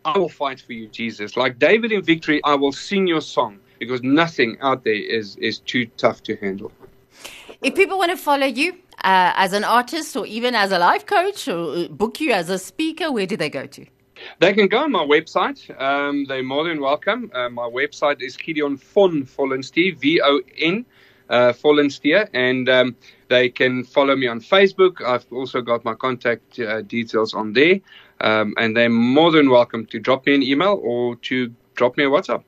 i 0.05 0.19
will 0.19 0.35
fight 0.43 0.61
for 0.61 0.75
you 0.75 0.89
jesus. 0.89 1.39
Like 1.39 1.59
david 1.59 1.91
in 1.91 2.03
victory 2.03 2.39
i 2.45 2.55
will 2.55 2.77
sing 2.91 3.07
your 3.07 3.23
song 3.23 3.61
because 3.85 4.03
nothing 4.03 4.57
out 4.61 4.85
there 4.85 5.03
is 5.19 5.37
is 5.37 5.59
too 5.59 5.87
tough 5.97 6.23
to 6.23 6.37
handle 6.37 6.71
if 7.63 7.75
people 7.75 7.99
want 7.99 8.11
to 8.11 8.17
follow 8.17 8.47
you 8.47 8.73
uh, 9.05 9.33
as 9.37 9.53
an 9.53 9.65
artist 9.65 10.17
or 10.17 10.27
even 10.27 10.55
as 10.55 10.73
a 10.73 10.79
life 10.79 11.07
coach 11.07 11.47
or 11.49 11.89
book 11.89 12.21
you 12.21 12.33
as 12.33 12.51
a 12.51 12.59
speaker, 12.59 13.13
where 13.13 13.27
do 13.27 13.37
they 13.37 13.51
go 13.51 13.67
to? 13.67 13.87
They 14.41 14.53
can 14.53 14.69
go 14.69 14.79
on 14.79 14.93
my 14.93 15.05
website. 15.05 15.61
Um, 15.81 16.25
they're 16.27 16.43
more 16.43 16.65
than 16.65 16.81
welcome. 16.81 17.31
Uh, 17.35 17.49
my 17.49 17.69
website 17.69 18.21
is 18.21 18.37
Gideon 18.37 18.77
von 18.77 19.25
Vollenstee, 19.25 19.97
V 19.97 20.21
O 20.23 20.41
N 20.59 20.85
uh, 21.29 21.53
and 22.35 22.69
um, 22.69 22.97
they 23.29 23.49
can 23.49 23.85
follow 23.85 24.15
me 24.17 24.27
on 24.27 24.41
Facebook. 24.41 25.01
I've 25.01 25.27
also 25.33 25.63
got 25.63 25.85
my 25.85 25.95
contact 25.95 26.59
uh, 26.59 26.83
details 26.83 27.33
on 27.33 27.53
there, 27.53 27.81
um, 28.21 28.55
and 28.59 28.77
they're 28.77 28.91
more 28.91 29.33
than 29.33 29.51
welcome 29.51 29.87
to 29.87 29.99
drop 29.99 30.27
me 30.27 30.35
an 30.35 30.43
email 30.43 30.79
or 30.83 31.17
to 31.17 31.53
drop 31.75 31.97
me 31.97 32.05
a 32.05 32.09
WhatsApp. 32.09 32.45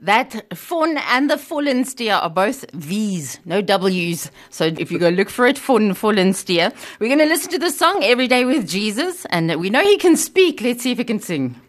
That 0.00 0.46
Von 0.54 0.96
and 0.96 1.28
the 1.28 1.34
Vollenstee 1.34 2.16
are 2.16 2.30
both 2.30 2.70
V's, 2.72 3.40
no 3.44 3.60
W's. 3.60 4.30
So 4.48 4.66
if 4.66 4.92
you 4.92 4.98
go 4.98 5.08
look 5.08 5.28
for 5.28 5.44
it, 5.44 5.58
Von 5.58 5.90
Vollenstee. 5.92 6.72
We're 7.00 7.08
going 7.08 7.18
to 7.18 7.26
listen 7.26 7.50
to 7.50 7.58
the 7.58 7.70
song 7.70 8.04
Every 8.04 8.28
Day 8.28 8.44
with 8.44 8.68
Jesus, 8.68 9.24
and 9.26 9.56
we 9.60 9.70
know 9.70 9.82
he 9.82 9.96
can 9.96 10.16
speak. 10.16 10.60
Let's 10.60 10.84
see 10.84 10.92
if 10.92 10.98
he 10.98 11.04
can 11.04 11.18
sing. 11.18 11.60